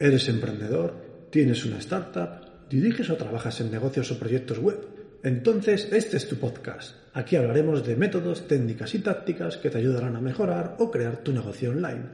¿Eres 0.00 0.28
emprendedor? 0.28 0.94
¿Tienes 1.32 1.64
una 1.64 1.78
startup? 1.78 2.68
¿Diriges 2.70 3.10
o 3.10 3.16
trabajas 3.16 3.60
en 3.60 3.72
negocios 3.72 4.12
o 4.12 4.18
proyectos 4.20 4.60
web? 4.60 4.78
Entonces, 5.24 5.88
este 5.90 6.18
es 6.18 6.28
tu 6.28 6.36
podcast. 6.36 6.94
Aquí 7.14 7.34
hablaremos 7.34 7.84
de 7.84 7.96
métodos, 7.96 8.46
técnicas 8.46 8.94
y 8.94 9.00
tácticas 9.00 9.56
que 9.56 9.70
te 9.70 9.78
ayudarán 9.78 10.14
a 10.14 10.20
mejorar 10.20 10.76
o 10.78 10.92
crear 10.92 11.16
tu 11.24 11.32
negocio 11.32 11.70
online. 11.70 12.04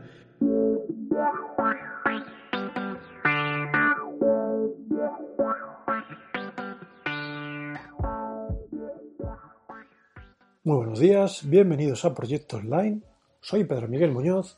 Muy 10.62 10.77
buenos 10.77 11.01
días, 11.01 11.42
bienvenidos 11.47 12.06
a 12.06 12.14
Proyecto 12.14 12.56
Online. 12.56 13.03
Soy 13.42 13.64
Pedro 13.64 13.89
Miguel 13.89 14.11
Muñoz 14.11 14.56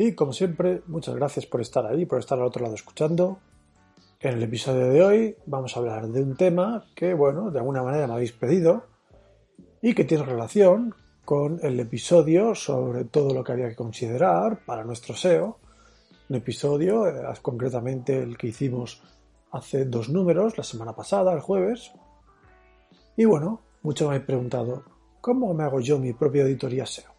y 0.00 0.14
como 0.14 0.32
siempre, 0.32 0.82
muchas 0.86 1.16
gracias 1.16 1.46
por 1.46 1.60
estar 1.60 1.84
ahí, 1.84 2.06
por 2.06 2.20
estar 2.20 2.38
al 2.38 2.44
otro 2.44 2.62
lado 2.62 2.76
escuchando. 2.76 3.40
En 4.20 4.34
el 4.34 4.42
episodio 4.44 4.90
de 4.90 5.02
hoy 5.02 5.36
vamos 5.44 5.76
a 5.76 5.80
hablar 5.80 6.06
de 6.06 6.22
un 6.22 6.36
tema 6.36 6.86
que, 6.94 7.14
bueno, 7.14 7.50
de 7.50 7.58
alguna 7.58 7.82
manera 7.82 8.06
me 8.06 8.12
habéis 8.12 8.30
pedido 8.30 8.84
y 9.82 9.94
que 9.94 10.04
tiene 10.04 10.22
relación 10.22 10.94
con 11.24 11.58
el 11.64 11.80
episodio 11.80 12.54
sobre 12.54 13.06
todo 13.06 13.34
lo 13.34 13.42
que 13.42 13.50
había 13.50 13.68
que 13.70 13.74
considerar 13.74 14.64
para 14.64 14.84
nuestro 14.84 15.16
SEO. 15.16 15.58
Un 16.28 16.36
episodio, 16.36 17.08
eh, 17.08 17.20
concretamente 17.42 18.22
el 18.22 18.38
que 18.38 18.46
hicimos 18.46 19.02
hace 19.50 19.84
dos 19.84 20.10
números, 20.10 20.56
la 20.56 20.62
semana 20.62 20.94
pasada, 20.94 21.32
el 21.32 21.40
jueves. 21.40 21.90
Y 23.16 23.24
bueno, 23.24 23.62
muchos 23.82 24.06
me 24.06 24.14
habéis 24.14 24.26
preguntado, 24.28 24.84
¿cómo 25.20 25.52
me 25.54 25.64
hago 25.64 25.80
yo 25.80 25.98
mi 25.98 26.12
propia 26.12 26.44
auditoría 26.44 26.86
SEO? 26.86 27.17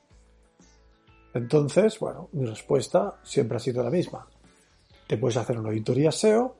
Entonces, 1.33 1.99
bueno, 1.99 2.29
mi 2.31 2.45
respuesta 2.45 3.19
siempre 3.23 3.57
ha 3.57 3.59
sido 3.59 3.83
la 3.83 3.89
misma. 3.89 4.27
Te 5.07 5.17
puedes 5.17 5.37
hacer 5.37 5.59
una 5.59 5.69
auditoría 5.69 6.11
SEO, 6.11 6.55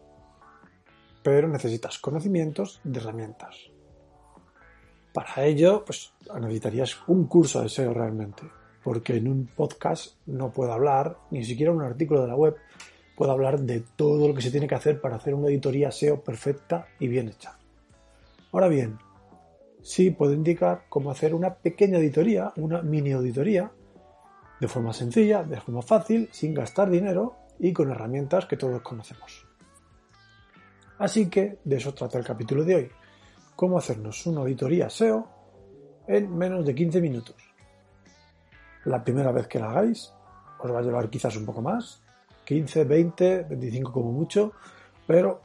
pero 1.23 1.48
necesitas 1.48 1.98
conocimientos 2.00 2.80
de 2.84 3.00
herramientas. 3.00 3.56
Para 5.14 5.45
ello, 5.45 5.84
pues 5.86 6.14
necesitarías 6.39 6.98
un 7.08 7.26
curso 7.26 7.61
de 7.61 7.70
SEO 7.70 7.94
realmente, 7.94 8.44
porque 8.84 9.17
en 9.17 9.28
un 9.28 9.48
podcast 9.48 10.16
no 10.28 10.52
puedo 10.52 10.72
hablar, 10.72 11.17
ni 11.31 11.44
siquiera 11.44 11.72
en 11.72 11.80
un 11.80 11.86
artículo 11.86 12.22
de 12.22 12.28
la 12.28 12.36
web, 12.36 12.56
puedo 13.16 13.31
hablar 13.31 13.59
de 13.59 13.81
todo 13.95 14.28
lo 14.28 14.33
que 14.33 14.42
se 14.42 14.52
tiene 14.52 14.67
que 14.67 14.76
hacer 14.76 15.02
para 15.02 15.16
hacer 15.16 15.33
una 15.33 15.48
auditoría 15.48 15.92
SEO 15.92 16.22
perfecta 16.23 16.88
y 17.00 17.08
bien 17.08 17.28
hecha. 17.28 17.58
Ahora 18.52 18.67
bien, 18.67 18.98
sí 19.81 20.11
puedo 20.11 20.33
indicar 20.33 20.86
cómo 20.89 21.11
hacer 21.11 21.33
una 21.33 21.56
pequeña 21.56 21.98
auditoría, 21.98 22.54
una 22.56 22.81
mini 22.81 23.11
auditoría, 23.11 23.72
de 24.59 24.67
forma 24.67 24.93
sencilla, 24.93 25.43
de 25.43 25.59
forma 25.59 25.81
fácil, 25.81 26.29
sin 26.31 26.53
gastar 26.53 26.89
dinero 26.89 27.35
y 27.59 27.73
con 27.73 27.91
herramientas 27.91 28.45
que 28.45 28.57
todos 28.57 28.81
conocemos. 28.81 29.45
Así 30.97 31.29
que 31.29 31.59
de 31.63 31.77
eso 31.77 31.93
trata 31.93 32.17
el 32.17 32.25
capítulo 32.25 32.63
de 32.63 32.75
hoy, 32.75 32.91
cómo 33.55 33.77
hacernos 33.77 34.25
una 34.25 34.41
auditoría 34.41 34.89
SEO 34.89 35.27
en 36.07 36.35
menos 36.35 36.65
de 36.65 36.75
15 36.75 37.02
minutos. 37.02 37.36
La 38.86 39.03
primera 39.03 39.31
vez 39.31 39.48
que 39.48 39.59
la 39.59 39.69
hagáis 39.69 40.14
os 40.59 40.71
va 40.71 40.80
a 40.80 40.81
llevar 40.81 41.09
quizás 41.09 41.36
un 41.37 41.45
poco 41.45 41.61
más, 41.61 42.02
15, 42.45 42.83
20, 42.83 43.43
25 43.43 43.92
como 43.92 44.11
mucho, 44.11 44.53
pero 45.08 45.42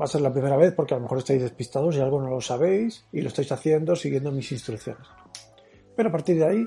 va 0.00 0.06
a 0.06 0.08
ser 0.08 0.22
la 0.22 0.32
primera 0.32 0.56
vez 0.56 0.72
porque 0.74 0.94
a 0.94 0.96
lo 0.96 1.02
mejor 1.02 1.18
estáis 1.18 1.42
despistados 1.42 1.96
y 1.96 2.00
algo 2.00 2.20
no 2.20 2.30
lo 2.30 2.40
sabéis 2.40 3.04
y 3.12 3.20
lo 3.20 3.28
estáis 3.28 3.52
haciendo 3.52 3.94
siguiendo 3.96 4.30
mis 4.32 4.50
instrucciones. 4.52 5.06
Pero 5.96 6.08
a 6.08 6.12
partir 6.12 6.38
de 6.38 6.46
ahí 6.46 6.66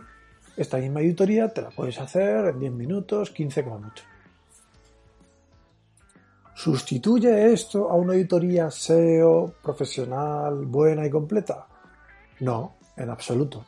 esta 0.57 0.77
misma 0.77 0.99
auditoría 0.99 1.53
te 1.53 1.61
la 1.61 1.69
puedes 1.69 1.99
hacer 1.99 2.45
en 2.47 2.59
10 2.59 2.71
minutos, 2.73 3.29
15 3.29 3.63
como 3.63 3.79
mucho. 3.79 4.03
¿Sustituye 6.55 7.53
esto 7.53 7.89
a 7.89 7.93
una 7.93 8.13
auditoría 8.13 8.71
SEO 8.71 9.53
profesional, 9.61 10.65
buena 10.65 11.05
y 11.05 11.09
completa? 11.11 11.67
No, 12.39 12.77
en 12.95 13.11
absoluto. 13.11 13.65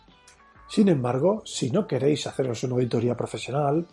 Sin 0.67 0.89
embargo, 0.89 1.43
si 1.45 1.69
no 1.69 1.85
queréis 1.85 2.25
haceros 2.25 2.63
una 2.63 2.73
auditoría 2.75 3.15
profesional, 3.15 3.85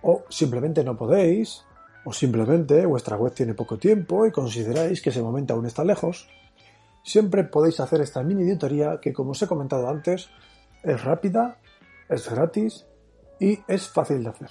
o 0.00 0.24
simplemente 0.30 0.82
no 0.82 0.96
podéis, 0.96 1.64
o 2.04 2.12
simplemente 2.12 2.86
vuestra 2.86 3.16
web 3.16 3.34
tiene 3.34 3.52
poco 3.52 3.76
tiempo 3.76 4.24
y 4.24 4.32
consideráis 4.32 5.02
que 5.02 5.10
ese 5.10 5.22
momento 5.22 5.52
aún 5.52 5.66
está 5.66 5.84
lejos, 5.84 6.26
siempre 7.02 7.44
podéis 7.44 7.80
hacer 7.80 8.00
esta 8.00 8.22
mini 8.22 8.44
auditoría 8.44 8.98
que, 9.00 9.12
como 9.12 9.32
os 9.32 9.42
he 9.42 9.46
comentado 9.46 9.88
antes, 9.88 10.30
es 10.82 11.04
rápida, 11.04 11.58
es 12.08 12.30
gratis 12.30 12.86
y 13.38 13.58
es 13.66 13.88
fácil 13.88 14.22
de 14.24 14.30
hacer. 14.30 14.50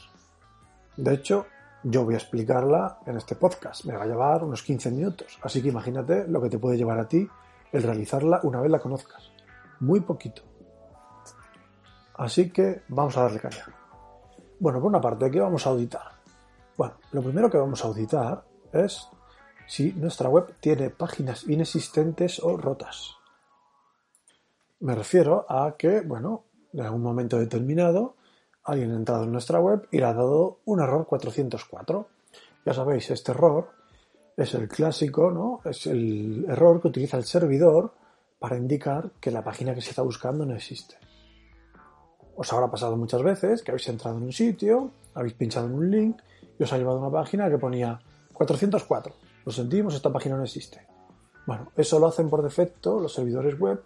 De 0.95 1.13
hecho, 1.13 1.45
yo 1.84 2.03
voy 2.06 2.16
a 2.16 2.18
explicarla 2.18 3.00
en 3.06 3.18
este 3.18 3.35
podcast. 3.35 3.85
Me 3.85 3.95
va 3.95 4.03
a 4.03 4.07
llevar 4.07 4.44
unos 4.44 4.63
15 4.63 4.91
minutos. 4.91 5.38
Así 5.41 5.62
que 5.62 5.69
imagínate 5.69 6.28
lo 6.28 6.41
que 6.41 6.50
te 6.50 6.59
puede 6.59 6.78
llevar 6.78 7.00
a 7.00 7.07
ti 7.07 7.28
el 7.72 7.84
realizarla 7.84 8.40
una 8.44 8.62
vez 8.62 8.72
la 8.72 8.79
conozcas. 8.79 9.31
Muy 9.79 10.01
poquito. 10.01 10.41
Así 12.16 12.50
que 12.50 12.81
vamos 12.88 13.16
a 13.18 13.23
darle 13.23 13.40
caña. 13.40 13.66
Bueno, 14.59 14.79
por 14.79 14.89
una 14.89 15.01
parte, 15.01 15.29
¿qué 15.29 15.39
vamos 15.39 15.68
a 15.68 15.69
auditar? 15.69 16.18
Bueno, 16.75 16.95
lo 17.12 17.22
primero 17.22 17.50
que 17.50 17.57
vamos 17.57 17.84
a 17.84 17.88
auditar 17.88 18.44
es 18.74 19.07
si 19.68 19.94
nuestra 19.94 20.29
web 20.29 20.56
tiene 20.59 20.89
páginas 20.89 21.47
inexistentes 21.47 22.39
o 22.39 22.57
rotas. 22.57 23.16
Me 24.79 24.95
refiero 24.95 25.45
a 25.47 25.75
que, 25.78 26.01
bueno, 26.01 26.46
en 26.81 26.85
algún 26.85 27.01
momento 27.01 27.39
determinado, 27.39 28.15
alguien 28.63 28.91
ha 28.91 28.95
entrado 28.95 29.23
en 29.23 29.31
nuestra 29.31 29.59
web 29.59 29.88
y 29.91 29.97
le 29.97 30.05
ha 30.05 30.13
dado 30.13 30.59
un 30.65 30.79
error 30.79 31.07
404. 31.07 32.07
Ya 32.65 32.73
sabéis, 32.73 33.09
este 33.09 33.31
error 33.31 33.69
es 34.35 34.53
el 34.53 34.67
clásico, 34.67 35.31
¿no? 35.31 35.61
Es 35.67 35.88
el 35.88 36.45
error 36.47 36.79
que 36.79 36.89
utiliza 36.89 37.17
el 37.17 37.23
servidor 37.23 37.93
para 38.38 38.57
indicar 38.57 39.11
que 39.19 39.31
la 39.31 39.43
página 39.43 39.73
que 39.73 39.81
se 39.81 39.89
está 39.89 40.03
buscando 40.03 40.45
no 40.45 40.53
existe. 40.53 40.97
Os 42.35 42.53
habrá 42.53 42.69
pasado 42.69 42.95
muchas 42.95 43.23
veces 43.23 43.63
que 43.63 43.71
habéis 43.71 43.89
entrado 43.89 44.17
en 44.17 44.25
un 44.25 44.31
sitio, 44.31 44.91
habéis 45.15 45.33
pinchado 45.33 45.65
en 45.65 45.73
un 45.73 45.89
link 45.89 46.21
y 46.59 46.63
os 46.63 46.71
ha 46.71 46.77
llevado 46.77 46.99
a 46.99 47.07
una 47.07 47.11
página 47.11 47.49
que 47.49 47.57
ponía 47.57 47.99
404. 48.33 49.15
Lo 49.45 49.51
sentimos, 49.51 49.95
esta 49.95 50.13
página 50.13 50.38
no 50.38 50.44
existe. 50.44 50.85
Bueno, 51.47 51.71
eso 51.75 51.97
lo 51.97 52.05
hacen 52.05 52.29
por 52.29 52.44
defecto 52.44 52.99
los 52.99 53.13
servidores 53.13 53.57
web 53.57 53.81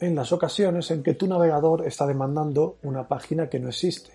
en 0.00 0.14
las 0.14 0.32
ocasiones 0.32 0.90
en 0.90 1.02
que 1.02 1.14
tu 1.14 1.26
navegador 1.26 1.86
está 1.86 2.06
demandando 2.06 2.78
una 2.82 3.06
página 3.06 3.48
que 3.48 3.60
no 3.60 3.68
existe. 3.68 4.10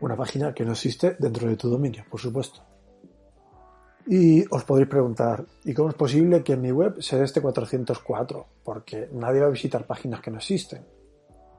Una 0.00 0.16
página 0.16 0.54
que 0.54 0.64
no 0.64 0.72
existe 0.72 1.16
dentro 1.18 1.48
de 1.48 1.56
tu 1.56 1.68
dominio, 1.68 2.04
por 2.08 2.20
supuesto. 2.20 2.60
Y 4.06 4.44
os 4.54 4.64
podréis 4.64 4.88
preguntar, 4.88 5.44
¿y 5.64 5.74
cómo 5.74 5.90
es 5.90 5.94
posible 5.96 6.42
que 6.42 6.54
en 6.54 6.62
mi 6.62 6.72
web 6.72 7.02
se 7.02 7.18
dé 7.18 7.24
este 7.24 7.42
404? 7.42 8.46
Porque 8.64 9.08
nadie 9.12 9.40
va 9.40 9.48
a 9.48 9.50
visitar 9.50 9.86
páginas 9.86 10.20
que 10.20 10.30
no 10.30 10.38
existen. 10.38 10.86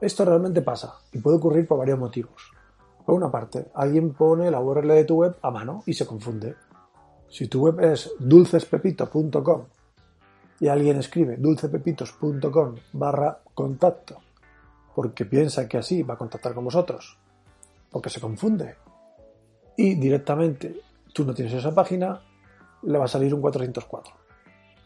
Esto 0.02 0.24
realmente 0.24 0.62
pasa 0.62 0.94
y 1.12 1.19
puede 1.19 1.38
ocurrir 1.38 1.68
por 1.68 1.78
varios 1.78 2.00
motivos. 2.00 2.52
Por 3.06 3.16
una 3.16 3.30
parte, 3.30 3.68
alguien 3.74 4.14
pone 4.14 4.50
la 4.50 4.62
URL 4.62 4.88
de 4.88 5.03
tu 5.03 5.18
web 5.18 5.36
a 5.42 5.52
mano 5.52 5.84
y 5.86 5.94
se 5.94 6.08
confunde. 6.08 6.56
Si 7.28 7.48
tu 7.48 7.62
web 7.66 7.80
es 7.81 8.12
dulcespepito.com 8.19 9.66
y 10.59 10.67
alguien 10.67 10.97
escribe 10.97 11.38
dulcepepitos.com 11.38 12.75
barra 12.94 13.39
contacto 13.53 14.21
porque 14.95 15.25
piensa 15.25 15.67
que 15.67 15.77
así 15.77 16.03
va 16.03 16.15
a 16.15 16.17
contactar 16.17 16.53
con 16.53 16.65
vosotros, 16.65 17.17
porque 17.89 18.09
se 18.09 18.19
confunde 18.19 18.75
y 19.77 19.95
directamente 19.95 20.81
tú 21.13 21.23
no 21.23 21.33
tienes 21.33 21.53
esa 21.53 21.73
página, 21.73 22.21
le 22.83 22.97
va 22.97 23.06
a 23.06 23.07
salir 23.07 23.33
un 23.33 23.39
404. 23.39 24.13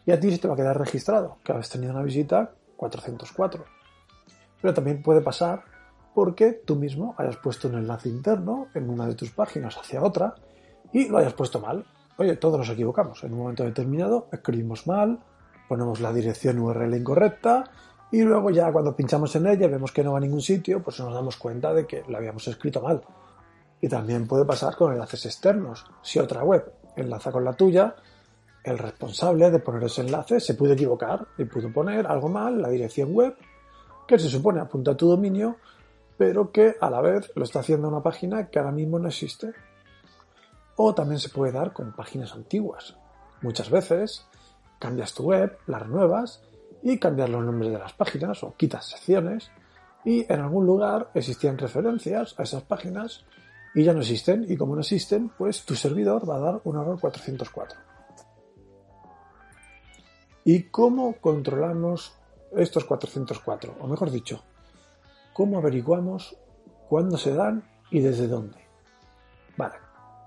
Y 0.05 0.11
a 0.11 0.19
ti 0.19 0.29
se 0.29 0.37
te 0.37 0.47
va 0.47 0.53
a 0.53 0.57
quedar 0.57 0.77
registrado 0.77 1.37
que 1.43 1.51
has 1.51 1.67
tenido 1.67 1.93
una 1.93 2.03
visita 2.03 2.51
404. 2.75 3.65
Pero 4.61 4.73
también 4.73 5.01
puede 5.01 5.21
pasar 5.21 5.63
porque 6.13 6.51
tú 6.51 6.75
mismo 6.75 7.15
hayas 7.17 7.37
puesto 7.37 7.67
un 7.67 7.79
enlace 7.79 8.09
interno 8.09 8.67
en 8.75 8.91
una 8.91 9.07
de 9.07 9.15
tus 9.15 9.31
páginas 9.31 9.77
hacia 9.77 10.03
otra 10.03 10.35
y 10.91 11.07
lo 11.09 11.17
hayas 11.17 11.33
puesto 11.33 11.59
mal. 11.59 11.85
Oye, 12.17 12.35
todos 12.35 12.59
nos 12.59 12.69
equivocamos. 12.69 13.23
En 13.23 13.33
un 13.33 13.39
momento 13.39 13.63
determinado 13.63 14.27
escribimos 14.31 14.85
mal, 14.85 15.19
ponemos 15.73 16.01
la 16.01 16.13
dirección 16.13 16.59
URL 16.59 16.95
incorrecta 16.95 17.63
y 18.11 18.21
luego 18.21 18.51
ya 18.51 18.71
cuando 18.71 18.95
pinchamos 18.95 19.35
en 19.37 19.47
ella 19.47 19.67
vemos 19.67 19.91
que 19.91 20.03
no 20.03 20.11
va 20.11 20.19
a 20.19 20.21
ningún 20.21 20.39
sitio, 20.39 20.83
pues 20.83 20.99
nos 20.99 21.11
damos 21.11 21.35
cuenta 21.35 21.73
de 21.73 21.87
que 21.87 22.03
lo 22.07 22.15
habíamos 22.15 22.47
escrito 22.47 22.79
mal. 22.79 23.01
Y 23.81 23.89
también 23.89 24.27
puede 24.27 24.45
pasar 24.45 24.75
con 24.75 24.93
enlaces 24.93 25.25
externos. 25.25 25.83
Si 26.03 26.19
otra 26.19 26.43
web 26.43 26.71
enlaza 26.95 27.31
con 27.31 27.43
la 27.43 27.53
tuya, 27.53 27.95
el 28.63 28.77
responsable 28.77 29.49
de 29.49 29.57
poner 29.57 29.85
ese 29.85 30.01
enlace 30.01 30.39
se 30.39 30.53
puede 30.53 30.75
equivocar 30.75 31.25
y 31.39 31.45
pudo 31.45 31.73
poner 31.73 32.05
algo 32.05 32.29
mal, 32.29 32.61
la 32.61 32.69
dirección 32.69 33.11
web, 33.11 33.35
que 34.07 34.19
se 34.19 34.29
supone 34.29 34.61
apunta 34.61 34.91
a 34.91 34.95
tu 34.95 35.09
dominio, 35.09 35.57
pero 36.19 36.51
que 36.51 36.75
a 36.79 36.91
la 36.91 37.01
vez 37.01 37.31
lo 37.33 37.45
está 37.45 37.61
haciendo 37.61 37.87
una 37.87 38.03
página 38.03 38.47
que 38.47 38.59
ahora 38.59 38.71
mismo 38.71 38.99
no 38.99 39.07
existe. 39.07 39.53
O 40.75 40.93
también 40.93 41.19
se 41.19 41.29
puede 41.29 41.51
dar 41.51 41.73
con 41.73 41.93
páginas 41.93 42.33
antiguas. 42.33 42.95
Muchas 43.41 43.71
veces 43.71 44.27
cambias 44.83 45.13
tu 45.13 45.23
web, 45.23 45.57
la 45.65 45.79
renuevas 45.79 46.43
y 46.81 46.99
cambias 46.99 47.29
los 47.29 47.41
nombres 47.41 47.71
de 47.71 47.79
las 47.79 47.93
páginas 47.93 48.43
o 48.43 48.53
quitas 48.57 48.85
secciones 48.85 49.49
y 50.03 50.29
en 50.29 50.41
algún 50.41 50.65
lugar 50.65 51.09
existían 51.13 51.57
referencias 51.57 52.37
a 52.37 52.43
esas 52.43 52.63
páginas 52.63 53.23
y 53.73 53.85
ya 53.85 53.93
no 53.93 54.01
existen 54.01 54.45
y 54.45 54.57
como 54.57 54.75
no 54.75 54.81
existen 54.81 55.29
pues 55.29 55.63
tu 55.63 55.75
servidor 55.75 56.29
va 56.29 56.35
a 56.35 56.39
dar 56.39 56.61
un 56.65 56.75
error 56.75 56.99
404. 56.99 57.79
¿Y 60.43 60.63
cómo 60.63 61.13
controlamos 61.21 62.17
estos 62.51 62.83
404? 62.83 63.77
O 63.79 63.87
mejor 63.87 64.11
dicho, 64.11 64.43
¿cómo 65.31 65.59
averiguamos 65.59 66.35
cuándo 66.89 67.17
se 67.17 67.33
dan 67.33 67.63
y 67.89 68.01
desde 68.01 68.27
dónde? 68.27 68.57
Vale, 69.55 69.75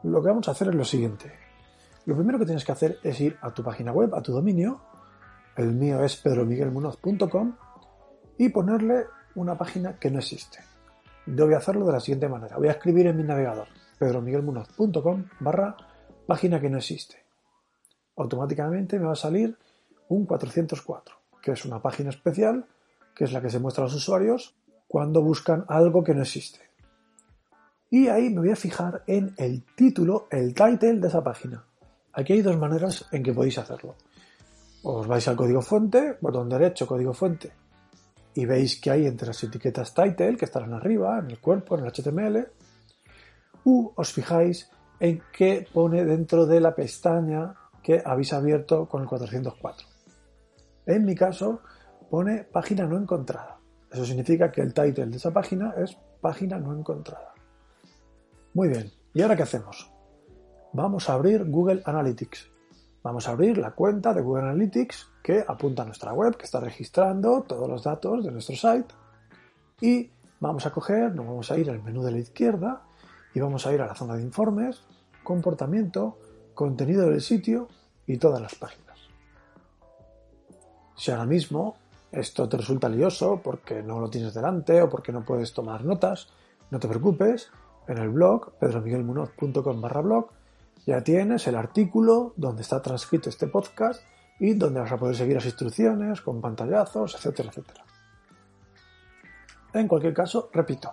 lo 0.05 0.23
que 0.23 0.29
vamos 0.29 0.49
a 0.49 0.53
hacer 0.53 0.69
es 0.69 0.75
lo 0.75 0.85
siguiente. 0.87 1.46
Lo 2.07 2.15
primero 2.15 2.39
que 2.39 2.45
tienes 2.45 2.65
que 2.65 2.73
hacer 2.73 2.99
es 3.03 3.21
ir 3.21 3.37
a 3.43 3.53
tu 3.53 3.63
página 3.63 3.93
web, 3.93 4.15
a 4.15 4.23
tu 4.23 4.33
dominio, 4.33 4.81
el 5.57 5.73
mío 5.73 6.03
es 6.05 6.17
pedromiguelmunoz.com, 6.17 7.57
y 8.39 8.49
ponerle 8.51 9.07
una 9.35 9.59
página 9.59 9.99
que 9.99 10.11
no 10.11 10.21
existe. 10.21 10.61
Yo 11.27 11.47
voy 11.47 11.55
a 11.55 11.59
hacerlo 11.59 11.85
de 11.87 11.93
la 11.93 12.01
siguiente 12.01 12.29
manera. 12.29 12.57
Voy 12.59 12.69
a 12.69 12.73
escribir 12.73 13.09
en 13.09 13.17
mi 13.17 13.25
navegador 13.25 13.67
pedromiguelmunoz.com 13.99 15.25
barra 15.41 15.77
página 16.27 16.61
que 16.61 16.71
no 16.71 16.79
existe. 16.79 17.25
Automáticamente 18.17 18.99
me 18.99 19.07
va 19.07 19.13
a 19.13 19.17
salir 19.17 19.59
un 20.09 20.27
404, 20.27 21.17
que 21.43 21.53
es 21.53 21.65
una 21.65 21.83
página 21.83 22.11
especial, 22.11 22.67
que 23.15 23.25
es 23.25 23.33
la 23.33 23.43
que 23.43 23.51
se 23.51 23.59
muestra 23.59 23.83
a 23.83 23.87
los 23.87 23.95
usuarios 23.95 24.55
cuando 24.87 25.23
buscan 25.23 25.65
algo 25.69 26.05
que 26.05 26.15
no 26.15 26.23
existe. 26.23 26.61
Y 27.91 28.09
ahí 28.09 28.31
me 28.31 28.41
voy 28.41 28.51
a 28.51 28.57
fijar 28.57 29.03
en 29.07 29.35
el 29.39 29.65
título, 29.75 30.29
el 30.31 30.55
title 30.55 31.01
de 31.01 31.09
esa 31.09 31.25
página. 31.25 31.65
Aquí 32.17 32.33
hay 32.33 32.41
dos 32.41 32.57
maneras 32.57 33.05
en 33.13 33.23
que 33.23 33.35
podéis 33.35 33.59
hacerlo. 33.59 33.95
Os 34.83 35.07
vais 35.07 35.29
al 35.29 35.37
código 35.37 35.61
fuente, 35.61 36.17
botón 36.19 36.49
derecho, 36.49 36.87
código 36.87 37.13
fuente, 37.13 37.53
y 38.33 38.47
veis 38.47 38.81
que 38.81 38.91
hay 38.91 39.07
entre 39.07 39.29
las 39.29 39.45
etiquetas 39.45 39.93
title, 39.93 40.37
que 40.37 40.47
estarán 40.47 40.73
arriba, 40.73 41.19
en 41.19 41.31
el 41.31 41.39
cuerpo, 41.39 41.77
en 41.77 41.85
el 41.85 41.93
HTML, 41.93 42.49
u 43.65 43.93
os 43.95 44.13
fijáis 44.15 44.71
en 44.99 45.21
qué 45.31 45.69
pone 45.71 46.07
dentro 46.07 46.47
de 46.47 46.59
la 46.59 46.75
pestaña 46.75 47.55
que 47.83 48.03
habéis 48.03 48.33
abierto 48.33 48.89
con 48.89 49.03
el 49.03 49.09
404. 49.09 49.87
En 50.87 51.05
mi 51.05 51.15
caso, 51.15 51.61
pone 52.09 52.45
página 52.45 52.87
no 52.87 52.97
encontrada. 52.97 53.59
Eso 53.91 54.07
significa 54.07 54.51
que 54.51 54.63
el 54.63 54.73
title 54.73 55.07
de 55.07 55.17
esa 55.19 55.33
página 55.33 55.75
es 55.77 55.99
página 56.23 56.59
no 56.59 56.73
encontrada. 56.73 57.35
Muy 58.55 58.69
bien, 58.69 58.91
¿y 59.13 59.21
ahora 59.21 59.37
qué 59.37 59.43
hacemos? 59.43 59.96
Vamos 60.73 61.09
a 61.09 61.15
abrir 61.15 61.45
Google 61.45 61.83
Analytics. 61.85 62.51
Vamos 63.03 63.29
a 63.29 63.33
abrir 63.33 63.59
la 63.59 63.71
cuenta 63.71 64.13
de 64.13 64.21
Google 64.21 64.45
Analytics 64.45 65.11
que 65.23 65.45
apunta 65.47 65.83
a 65.83 65.87
nuestra 65.87 66.13
web, 66.13 66.37
que 66.37 66.45
está 66.45 66.61
registrando 66.61 67.43
todos 67.43 67.69
los 67.69 67.83
datos 67.83 68.25
de 68.25 68.33
nuestro 68.33 68.57
site. 68.57 68.95
Y 69.81 70.11
vamos 70.41 70.67
a 70.67 70.71
coger, 70.71 71.15
nos 71.15 71.27
vamos 71.27 71.51
a 71.51 71.59
ir 71.59 71.71
al 71.71 71.83
menú 71.83 72.03
de 72.03 72.13
la 72.13 72.19
izquierda 72.19 72.83
y 73.35 73.41
vamos 73.41 73.67
a 73.67 73.73
ir 73.73 73.81
a 73.81 73.87
la 73.87 73.95
zona 73.95 74.17
de 74.17 74.23
informes, 74.23 74.83
comportamiento, 75.23 76.19
contenido 76.55 77.09
del 77.09 77.21
sitio 77.21 77.69
y 78.07 78.19
todas 78.19 78.41
las 78.41 78.55
páginas. 78.55 78.99
Si 80.97 81.11
ahora 81.11 81.27
mismo 81.27 81.77
esto 82.11 82.49
te 82.49 82.57
resulta 82.57 82.89
lioso 82.89 83.41
porque 83.43 83.83
no 83.83 84.01
lo 84.01 84.09
tienes 84.09 84.33
delante 84.33 84.81
o 84.81 84.89
porque 84.89 85.13
no 85.13 85.25
puedes 85.25 85.53
tomar 85.53 85.85
notas, 85.85 86.29
no 86.71 86.79
te 86.79 86.89
preocupes, 86.89 87.51
en 87.87 87.99
el 87.99 88.09
blog 88.09 88.53
pedromiguelmunoz.com 88.59 89.81
barra 89.81 90.01
blog 90.01 90.31
ya 90.87 91.03
tienes 91.03 91.47
el 91.49 91.57
artículo 91.57 92.33
donde 92.37 92.63
está 92.63 92.81
transcrito 92.81 93.29
este 93.29 93.49
podcast 93.49 94.01
y 94.39 94.55
donde 94.55 94.81
vas 94.81 94.93
a 94.93 94.97
poder 94.97 95.17
seguir 95.17 95.35
las 95.35 95.45
instrucciones 95.45 96.21
con 96.21 96.41
pantallazos, 96.41 97.17
etcétera, 97.17 97.49
etcétera. 97.49 97.85
En 99.75 99.89
cualquier 99.89 100.15
caso, 100.15 100.49
repito, 100.53 100.93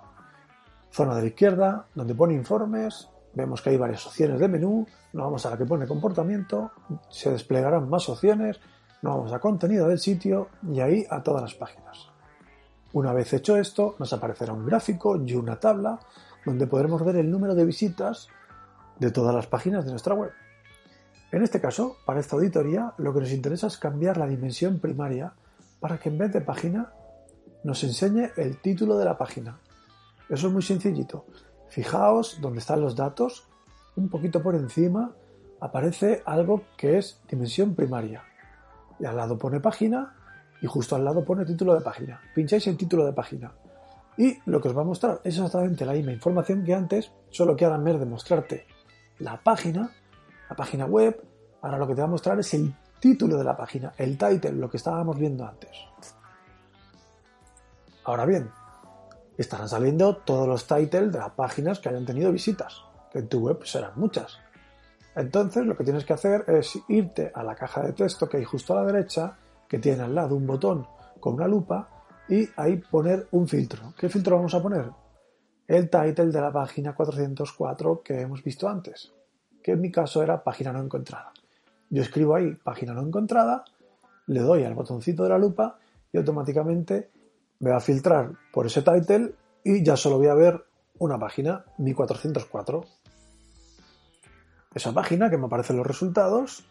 zona 0.90 1.16
de 1.16 1.22
la 1.22 1.28
izquierda, 1.28 1.86
donde 1.94 2.16
pone 2.16 2.34
informes, 2.34 3.08
vemos 3.34 3.62
que 3.62 3.70
hay 3.70 3.78
varias 3.78 4.06
opciones 4.08 4.40
de 4.40 4.48
menú, 4.48 4.86
nos 5.14 5.26
vamos 5.26 5.46
a 5.46 5.52
la 5.52 5.58
que 5.58 5.66
pone 5.66 5.88
comportamiento, 5.88 6.72
se 7.10 7.32
desplegarán 7.32 7.88
más 7.88 8.10
opciones, 8.10 8.60
nos 9.04 9.18
vamos 9.18 9.34
a 9.34 9.40
contenido 9.40 9.88
del 9.88 10.00
sitio 10.00 10.50
y 10.72 10.80
ahí 10.80 11.06
a 11.10 11.22
todas 11.22 11.44
las 11.44 11.54
páginas. 11.54 12.10
Una 12.94 13.14
vez 13.14 13.32
hecho 13.34 13.58
esto, 13.58 13.96
nos 14.00 14.12
aparecerá 14.14 14.54
un 14.54 14.66
gráfico 14.66 15.18
y 15.18 15.34
una 15.36 15.60
tabla 15.60 16.00
donde 16.46 16.68
podremos 16.68 17.04
ver 17.04 17.18
el 17.18 17.30
número 17.30 17.54
de 17.56 17.66
visitas 17.66 18.28
de 19.04 19.12
todas 19.12 19.36
las 19.36 19.48
páginas 19.48 19.86
de 19.86 19.92
nuestra 19.92 20.16
web. 20.16 20.32
En 21.32 21.42
este 21.42 21.60
caso, 21.60 21.98
para 22.06 22.20
esta 22.20 22.36
auditoría, 22.36 22.94
lo 22.98 23.14
que 23.14 23.22
nos 23.22 23.32
interesa 23.32 23.68
es 23.68 23.78
cambiar 23.78 24.18
la 24.18 24.28
dimensión 24.28 24.80
primaria 24.80 25.34
para 25.80 25.98
que 25.98 26.10
en 26.10 26.18
vez 26.18 26.32
de 26.32 26.42
página 26.42 26.94
nos 27.64 27.84
enseñe 27.84 28.32
el 28.38 28.62
título 28.62 28.98
de 28.98 29.06
la 29.06 29.18
página. 29.18 29.60
Eso 30.30 30.48
es 30.48 30.54
muy 30.54 30.62
sencillito. 30.62 31.26
Fijaos 31.70 32.40
donde 32.40 32.60
están 32.60 32.82
los 32.82 32.96
datos, 32.96 33.48
un 33.96 34.10
poquito 34.10 34.42
por 34.44 34.56
encima 34.56 35.12
aparece 35.60 36.22
algo 36.26 36.64
que 36.78 36.98
es 36.98 37.22
dimensión 37.30 37.74
primaria 37.74 38.24
y 39.00 39.06
al 39.06 39.16
lado 39.16 39.38
pone 39.38 39.60
página 39.60 40.16
y 40.62 40.68
justo 40.68 40.96
al 40.96 41.04
lado 41.04 41.26
pone 41.26 41.46
título 41.46 41.74
de 41.74 41.82
página. 41.82 42.22
Pincháis 42.36 42.68
en 42.68 42.78
título 42.78 43.06
de 43.06 43.14
página 43.14 43.54
y 44.18 44.38
lo 44.46 44.62
que 44.62 44.68
os 44.68 44.78
va 44.78 44.82
a 44.82 44.86
mostrar 44.86 45.22
es 45.24 45.36
exactamente 45.36 45.86
la 45.86 45.94
misma 45.94 46.12
información 46.12 46.64
que 46.64 46.74
antes, 46.74 47.12
solo 47.30 47.56
que 47.56 47.66
ahora 47.66 47.78
en 47.78 47.84
vez 47.86 48.00
de 48.00 48.06
mostrarte 48.06 48.66
la 49.20 49.42
página, 49.42 49.92
la 50.50 50.56
página 50.56 50.86
web, 50.86 51.22
ahora 51.62 51.78
lo 51.78 51.88
que 51.88 51.96
te 51.96 52.02
va 52.02 52.08
a 52.08 52.12
mostrar 52.12 52.40
es 52.40 52.54
el 52.54 52.74
título 53.00 53.38
de 53.38 53.44
la 53.44 53.56
página, 53.56 53.94
el 53.98 54.18
title, 54.18 54.54
lo 54.54 54.70
que 54.70 54.78
estábamos 54.78 55.18
viendo 55.18 55.46
antes. 55.46 55.72
Ahora 58.06 58.26
bien, 58.26 58.50
estarán 59.38 59.70
saliendo 59.70 60.18
todos 60.18 60.48
los 60.48 60.68
titles 60.68 61.12
de 61.12 61.20
las 61.20 61.32
páginas 61.32 61.80
que 61.80 61.90
hayan 61.90 62.06
tenido 62.06 62.32
visitas, 62.32 62.82
que 63.12 63.20
en 63.20 63.28
tu 63.28 63.40
web 63.40 63.66
serán 63.66 63.94
muchas. 63.96 64.40
Entonces 65.16 65.66
lo 65.66 65.78
que 65.78 65.84
tienes 65.84 66.06
que 66.06 66.14
hacer 66.14 66.44
es 66.48 66.80
irte 66.88 67.32
a 67.34 67.44
la 67.44 67.56
caja 67.56 67.82
de 67.82 67.94
texto 67.94 68.28
que 68.28 68.38
hay 68.38 68.44
justo 68.44 68.74
a 68.74 68.82
la 68.82 68.92
derecha, 68.92 69.38
que 69.68 69.80
tiene 69.80 70.04
al 70.04 70.16
lado 70.16 70.36
un 70.36 70.48
botón 70.48 70.88
con 71.20 71.36
una 71.36 71.48
lupa, 71.48 71.90
y 72.28 72.48
ahí 72.56 72.78
poner 72.78 73.28
un 73.32 73.48
filtro. 73.48 73.94
¿Qué 73.98 74.10
filtro 74.10 74.38
vamos 74.38 74.54
a 74.54 74.62
poner? 74.62 75.03
El 75.74 75.90
title 75.90 76.28
de 76.28 76.40
la 76.40 76.52
página 76.52 76.94
404 76.94 78.04
que 78.04 78.22
hemos 78.22 78.44
visto 78.44 78.70
antes, 78.70 79.12
que 79.64 79.72
en 79.72 79.82
mi 79.82 79.92
caso 79.92 80.22
era 80.22 80.44
página 80.44 80.72
no 80.72 80.80
encontrada. 80.80 81.34
Yo 81.90 82.04
escribo 82.04 82.36
ahí 82.36 82.54
página 82.54 82.94
no 82.94 83.02
encontrada, 83.02 83.66
le 84.28 84.42
doy 84.42 84.66
al 84.66 84.76
botoncito 84.76 85.24
de 85.24 85.30
la 85.30 85.40
lupa 85.40 85.80
y 86.12 86.18
automáticamente 86.20 87.10
me 87.58 87.72
va 87.72 87.78
a 87.78 87.80
filtrar 87.80 88.34
por 88.52 88.68
ese 88.68 88.84
title 88.84 89.34
y 89.64 89.84
ya 89.84 89.98
solo 89.98 90.20
voy 90.20 90.28
a 90.28 90.36
ver 90.36 90.64
una 91.00 91.18
página, 91.18 91.66
mi 91.80 91.96
404 91.96 92.84
esa 94.76 94.94
página 94.94 95.32
que 95.32 95.40
me 95.40 95.48
aparecen 95.48 95.78
los 95.78 95.88
resultados, 95.88 96.66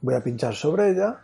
voy 0.00 0.14
a 0.14 0.24
pinchar 0.24 0.54
sobre 0.54 0.92
ella 0.92 1.20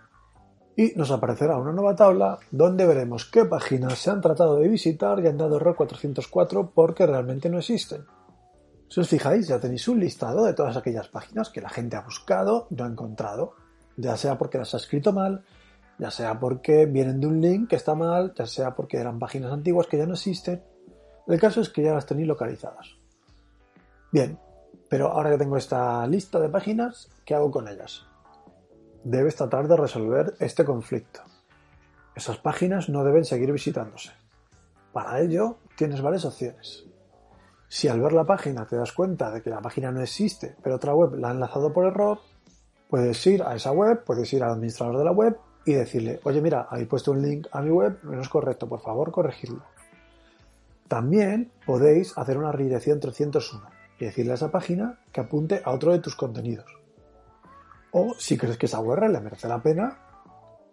y 0.76 0.92
nos 0.94 1.10
aparecerá 1.10 1.56
una 1.56 1.72
nueva 1.72 1.96
tabla 1.96 2.38
donde 2.50 2.86
veremos 2.86 3.24
qué 3.24 3.46
páginas 3.46 3.98
se 3.98 4.10
han 4.10 4.20
tratado 4.20 4.56
de 4.56 4.68
visitar 4.68 5.18
y 5.20 5.26
han 5.26 5.38
dado 5.38 5.56
error 5.56 5.74
404 5.74 6.70
porque 6.74 7.06
realmente 7.06 7.48
no 7.48 7.58
existen. 7.58 8.04
Si 8.88 9.00
os 9.00 9.08
fijáis, 9.08 9.48
ya 9.48 9.58
tenéis 9.58 9.88
un 9.88 9.98
listado 9.98 10.44
de 10.44 10.52
todas 10.52 10.76
aquellas 10.76 11.08
páginas 11.08 11.48
que 11.48 11.62
la 11.62 11.70
gente 11.70 11.96
ha 11.96 12.02
buscado 12.02 12.68
y 12.70 12.74
no 12.74 12.84
ha 12.84 12.88
encontrado, 12.88 13.54
ya 13.96 14.16
sea 14.16 14.36
porque 14.36 14.58
las 14.58 14.74
ha 14.74 14.76
escrito 14.76 15.12
mal, 15.12 15.44
ya 15.98 16.10
sea 16.10 16.38
porque 16.38 16.84
vienen 16.84 17.20
de 17.20 17.26
un 17.26 17.40
link 17.40 17.70
que 17.70 17.76
está 17.76 17.94
mal, 17.94 18.34
ya 18.34 18.46
sea 18.46 18.74
porque 18.74 18.98
eran 18.98 19.18
páginas 19.18 19.52
antiguas 19.52 19.86
que 19.86 19.96
ya 19.96 20.06
no 20.06 20.12
existen. 20.12 20.62
El 21.26 21.40
caso 21.40 21.62
es 21.62 21.70
que 21.70 21.82
ya 21.82 21.94
las 21.94 22.06
tenéis 22.06 22.28
localizadas. 22.28 22.96
Bien, 24.12 24.38
pero 24.88 25.08
ahora 25.08 25.30
que 25.30 25.38
tengo 25.38 25.56
esta 25.56 26.06
lista 26.06 26.38
de 26.38 26.50
páginas, 26.50 27.08
¿qué 27.24 27.34
hago 27.34 27.50
con 27.50 27.66
ellas? 27.66 28.06
Debes 29.08 29.36
tratar 29.36 29.68
de 29.68 29.76
resolver 29.76 30.34
este 30.40 30.64
conflicto. 30.64 31.20
Esas 32.16 32.38
páginas 32.38 32.88
no 32.88 33.04
deben 33.04 33.24
seguir 33.24 33.52
visitándose. 33.52 34.10
Para 34.92 35.20
ello, 35.20 35.58
tienes 35.76 36.02
varias 36.02 36.24
opciones. 36.24 36.84
Si 37.68 37.86
al 37.86 38.00
ver 38.00 38.12
la 38.12 38.24
página 38.24 38.66
te 38.66 38.74
das 38.74 38.90
cuenta 38.90 39.30
de 39.30 39.42
que 39.42 39.50
la 39.50 39.60
página 39.60 39.92
no 39.92 40.00
existe, 40.00 40.56
pero 40.60 40.74
otra 40.74 40.92
web 40.92 41.14
la 41.14 41.28
ha 41.28 41.30
enlazado 41.30 41.72
por 41.72 41.86
error, 41.86 42.18
puedes 42.90 43.24
ir 43.28 43.44
a 43.44 43.54
esa 43.54 43.70
web, 43.70 44.02
puedes 44.04 44.32
ir 44.32 44.42
al 44.42 44.54
administrador 44.54 44.98
de 44.98 45.04
la 45.04 45.12
web 45.12 45.36
y 45.64 45.74
decirle, 45.74 46.18
oye 46.24 46.42
mira, 46.42 46.66
habéis 46.68 46.88
puesto 46.88 47.12
un 47.12 47.22
link 47.22 47.46
a 47.52 47.62
mi 47.62 47.70
web, 47.70 48.00
no 48.02 48.20
es 48.20 48.28
correcto, 48.28 48.68
por 48.68 48.80
favor 48.80 49.12
corregidlo. 49.12 49.62
También 50.88 51.52
podéis 51.64 52.18
hacer 52.18 52.38
una 52.38 52.50
redirección 52.50 52.98
301 52.98 53.68
y 54.00 54.06
decirle 54.06 54.32
a 54.32 54.34
esa 54.34 54.50
página 54.50 54.98
que 55.12 55.20
apunte 55.20 55.62
a 55.64 55.70
otro 55.70 55.92
de 55.92 56.00
tus 56.00 56.16
contenidos. 56.16 56.85
O 57.98 58.14
si 58.18 58.36
crees 58.36 58.58
que 58.58 58.66
esa 58.66 58.78
URL 58.78 59.22
merece 59.22 59.48
la 59.48 59.62
pena, 59.62 59.96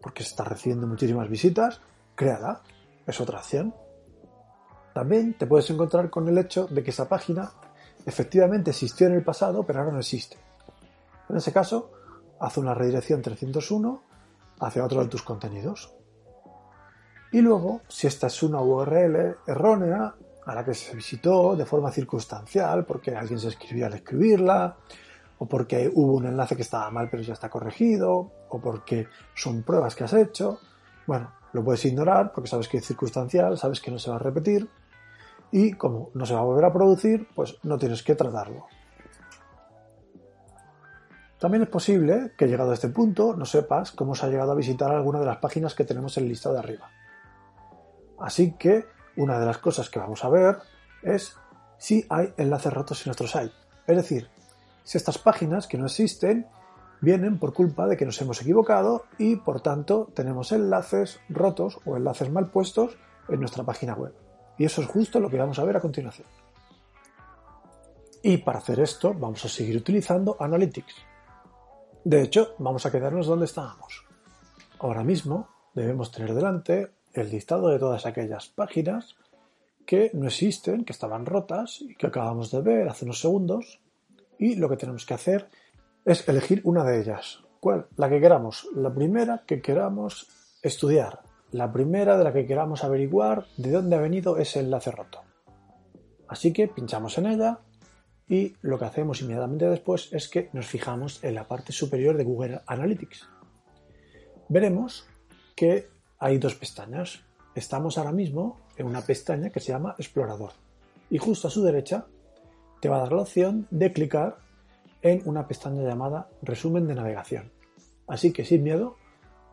porque 0.01 0.23
está 0.23 0.43
recibiendo 0.43 0.87
muchísimas 0.87 1.29
visitas, 1.29 1.79
créala. 2.15 2.61
Es 3.07 3.21
otra 3.21 3.39
opción. 3.39 3.73
También 4.93 5.37
te 5.37 5.47
puedes 5.47 5.69
encontrar 5.69 6.09
con 6.09 6.27
el 6.27 6.37
hecho 6.37 6.67
de 6.67 6.83
que 6.83 6.89
esa 6.89 7.07
página 7.07 7.49
efectivamente 8.05 8.71
existió 8.71 9.07
en 9.07 9.13
el 9.13 9.23
pasado, 9.23 9.63
pero 9.63 9.79
ahora 9.79 9.93
no 9.93 9.99
existe. 9.99 10.35
En 11.29 11.37
ese 11.37 11.53
caso, 11.53 11.93
haz 12.41 12.57
una 12.57 12.73
redirección 12.73 13.21
301 13.21 14.03
hacia 14.59 14.83
otro 14.83 15.01
de 15.01 15.07
tus 15.07 15.23
contenidos. 15.23 15.95
Y 17.31 17.39
luego, 17.39 17.83
si 17.87 18.05
esta 18.05 18.27
es 18.27 18.43
una 18.43 18.59
URL 18.59 19.37
errónea, 19.47 20.13
a 20.45 20.55
la 20.55 20.65
que 20.65 20.73
se 20.73 20.93
visitó 20.93 21.55
de 21.55 21.65
forma 21.65 21.89
circunstancial, 21.89 22.83
porque 22.83 23.15
alguien 23.15 23.39
se 23.39 23.47
escribió 23.47 23.85
al 23.85 23.93
escribirla, 23.93 24.75
o 25.37 25.47
porque 25.47 25.91
hubo 25.93 26.13
un 26.13 26.27
enlace 26.27 26.55
que 26.55 26.61
estaba 26.61 26.89
mal 26.89 27.09
pero 27.09 27.23
ya 27.23 27.33
está 27.33 27.49
corregido, 27.49 28.31
o 28.49 28.61
porque 28.61 29.07
son 29.35 29.63
pruebas 29.63 29.95
que 29.95 30.03
has 30.03 30.13
hecho, 30.13 30.59
bueno, 31.07 31.31
lo 31.53 31.63
puedes 31.63 31.83
ignorar 31.85 32.31
porque 32.33 32.49
sabes 32.49 32.67
que 32.67 32.77
es 32.77 32.85
circunstancial, 32.85 33.57
sabes 33.57 33.81
que 33.81 33.91
no 33.91 33.99
se 33.99 34.09
va 34.09 34.17
a 34.17 34.19
repetir, 34.19 34.69
y 35.51 35.73
como 35.73 36.09
no 36.13 36.25
se 36.25 36.33
va 36.33 36.39
a 36.39 36.43
volver 36.43 36.65
a 36.65 36.73
producir, 36.73 37.27
pues 37.35 37.57
no 37.63 37.77
tienes 37.77 38.01
que 38.01 38.15
tratarlo. 38.15 38.65
También 41.39 41.63
es 41.63 41.69
posible 41.69 42.31
que 42.37 42.47
llegado 42.47 42.71
a 42.71 42.73
este 42.73 42.87
punto 42.87 43.35
no 43.35 43.45
sepas 43.45 43.91
cómo 43.91 44.15
se 44.15 44.25
ha 44.25 44.29
llegado 44.29 44.53
a 44.53 44.55
visitar 44.55 44.89
alguna 44.91 45.19
de 45.19 45.25
las 45.25 45.37
páginas 45.37 45.75
que 45.75 45.83
tenemos 45.83 46.17
en 46.17 46.23
el 46.23 46.29
listado 46.29 46.55
de 46.55 46.61
arriba. 46.61 46.89
Así 48.17 48.53
que 48.53 48.85
una 49.17 49.37
de 49.37 49.45
las 49.45 49.57
cosas 49.57 49.89
que 49.89 49.99
vamos 49.99 50.23
a 50.23 50.29
ver 50.29 50.57
es 51.01 51.35
si 51.77 52.05
hay 52.09 52.33
enlaces 52.37 52.73
rotos 52.73 53.01
en 53.01 53.09
nuestro 53.09 53.27
site. 53.27 53.53
Es 53.85 53.97
decir, 53.97 54.29
si 54.83 54.97
estas 54.97 55.17
páginas 55.17 55.67
que 55.67 55.77
no 55.77 55.85
existen 55.85 56.47
vienen 57.01 57.37
por 57.37 57.53
culpa 57.53 57.87
de 57.87 57.97
que 57.97 58.05
nos 58.05 58.21
hemos 58.21 58.41
equivocado 58.41 59.05
y 59.17 59.35
por 59.35 59.61
tanto 59.61 60.09
tenemos 60.13 60.51
enlaces 60.51 61.19
rotos 61.29 61.79
o 61.85 61.97
enlaces 61.97 62.31
mal 62.31 62.49
puestos 62.49 62.97
en 63.27 63.39
nuestra 63.39 63.63
página 63.63 63.93
web. 63.93 64.13
Y 64.57 64.65
eso 64.65 64.81
es 64.81 64.87
justo 64.87 65.19
lo 65.19 65.29
que 65.29 65.37
vamos 65.37 65.59
a 65.59 65.63
ver 65.63 65.77
a 65.77 65.81
continuación. 65.81 66.27
Y 68.21 68.37
para 68.37 68.59
hacer 68.59 68.79
esto 68.79 69.13
vamos 69.13 69.43
a 69.43 69.49
seguir 69.49 69.75
utilizando 69.75 70.37
Analytics. 70.39 70.95
De 72.05 72.21
hecho, 72.21 72.55
vamos 72.57 72.85
a 72.85 72.91
quedarnos 72.91 73.27
donde 73.27 73.45
estábamos. 73.45 74.05
Ahora 74.79 75.03
mismo 75.03 75.49
debemos 75.73 76.11
tener 76.11 76.33
delante 76.33 76.91
el 77.13 77.29
listado 77.29 77.69
de 77.69 77.79
todas 77.79 78.05
aquellas 78.05 78.47
páginas 78.47 79.15
que 79.85 80.11
no 80.13 80.27
existen, 80.27 80.85
que 80.85 80.93
estaban 80.93 81.25
rotas 81.25 81.81
y 81.81 81.95
que 81.95 82.07
acabamos 82.07 82.51
de 82.51 82.61
ver 82.61 82.87
hace 82.87 83.05
unos 83.05 83.19
segundos. 83.19 83.81
Y 84.43 84.55
lo 84.55 84.67
que 84.67 84.75
tenemos 84.75 85.05
que 85.05 85.13
hacer 85.13 85.47
es 86.03 86.27
elegir 86.27 86.59
una 86.65 86.83
de 86.83 86.99
ellas. 86.99 87.45
¿Cuál? 87.61 87.87
La 87.95 88.09
que 88.09 88.19
queramos. 88.19 88.67
La 88.75 88.93
primera 88.93 89.45
que 89.47 89.61
queramos 89.61 90.27
estudiar. 90.61 91.21
La 91.51 91.71
primera 91.71 92.17
de 92.17 92.25
la 92.25 92.33
que 92.33 92.45
queramos 92.45 92.83
averiguar 92.83 93.45
de 93.55 93.71
dónde 93.71 93.95
ha 93.95 94.01
venido 94.01 94.37
ese 94.37 94.59
enlace 94.59 94.91
roto. 94.91 95.21
Así 96.27 96.51
que 96.51 96.67
pinchamos 96.67 97.17
en 97.19 97.27
ella 97.27 97.61
y 98.27 98.57
lo 98.59 98.77
que 98.77 98.83
hacemos 98.83 99.21
inmediatamente 99.21 99.69
después 99.69 100.11
es 100.11 100.27
que 100.27 100.49
nos 100.51 100.65
fijamos 100.65 101.23
en 101.23 101.35
la 101.35 101.47
parte 101.47 101.71
superior 101.71 102.17
de 102.17 102.25
Google 102.25 102.59
Analytics. 102.67 103.29
Veremos 104.49 105.07
que 105.55 105.87
hay 106.19 106.37
dos 106.37 106.55
pestañas. 106.55 107.21
Estamos 107.55 107.97
ahora 107.97 108.11
mismo 108.11 108.59
en 108.75 108.87
una 108.87 109.03
pestaña 109.03 109.51
que 109.51 109.61
se 109.61 109.71
llama 109.71 109.95
Explorador. 109.97 110.51
Y 111.09 111.17
justo 111.17 111.47
a 111.47 111.51
su 111.51 111.63
derecha 111.63 112.07
te 112.83 112.89
va 112.89 112.97
a 112.97 112.99
dar 112.99 113.13
la 113.13 113.21
opción 113.21 113.65
de 113.71 113.93
clicar 113.93 114.39
en 115.01 115.21
una 115.23 115.47
pestaña 115.47 115.83
llamada 115.83 116.27
Resumen 116.41 116.85
de 116.85 116.95
navegación. 116.95 117.49
Así 118.07 118.33
que 118.33 118.43
sin 118.43 118.61
miedo, 118.61 118.97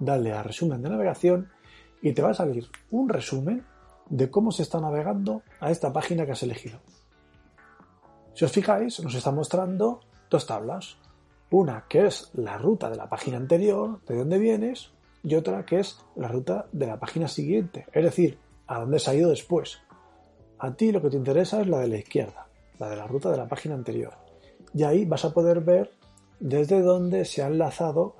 dale 0.00 0.32
a 0.32 0.42
Resumen 0.42 0.82
de 0.82 0.88
navegación 0.88 1.49
y 2.02 2.12
te 2.12 2.22
va 2.22 2.30
a 2.30 2.34
salir 2.34 2.66
un 2.90 3.08
resumen 3.08 3.64
de 4.08 4.32
cómo 4.32 4.50
se 4.50 4.64
está 4.64 4.80
navegando 4.80 5.44
a 5.60 5.70
esta 5.70 5.92
página 5.92 6.26
que 6.26 6.32
has 6.32 6.42
elegido. 6.42 6.80
Si 8.34 8.44
os 8.44 8.50
fijáis, 8.50 8.99
nos 8.99 9.14
está 9.14 9.30
mostrando 9.30 10.00
dos 10.28 10.44
tablas. 10.44 10.96
Una 11.52 11.84
que 11.88 12.06
es 12.06 12.32
la 12.34 12.58
ruta 12.58 12.90
de 12.90 12.96
la 12.96 13.08
página 13.08 13.37
anterior, 13.37 14.04
de 14.06 14.16
dónde 14.16 14.40
vienes, 14.40 14.90
y 15.22 15.37
otra 15.37 15.64
que 15.64 15.78
es 15.78 16.04
la 16.16 16.26
ruta 16.26 16.66
de 16.72 16.88
la 16.88 16.99
página 16.99 17.28
siguiente, 17.28 17.87
es 17.92 18.02
decir, 18.02 18.40
a 18.66 18.80
dónde 18.80 18.99
se 18.99 19.08
ha 19.08 19.14
ido 19.14 19.30
después. 19.30 19.78
A 20.58 20.75
ti 20.75 20.90
lo 20.90 21.00
que 21.00 21.10
te 21.10 21.16
interesa 21.16 21.60
es 21.60 21.68
la 21.68 21.78
de 21.78 21.87
la 21.87 21.99
izquierda, 21.99 22.50
la 22.80 22.88
de 22.88 22.96
la 22.96 23.06
ruta 23.06 23.30
de 23.30 23.37
la 23.37 23.46
página 23.46 23.76
anterior. 23.76 24.14
Y 24.75 24.82
ahí 24.82 25.04
vas 25.04 25.25
a 25.25 25.32
poder 25.32 25.60
ver 25.60 25.92
desde 26.40 26.80
dónde 26.80 27.25
se 27.25 27.42
ha 27.42 27.46
enlazado 27.46 28.16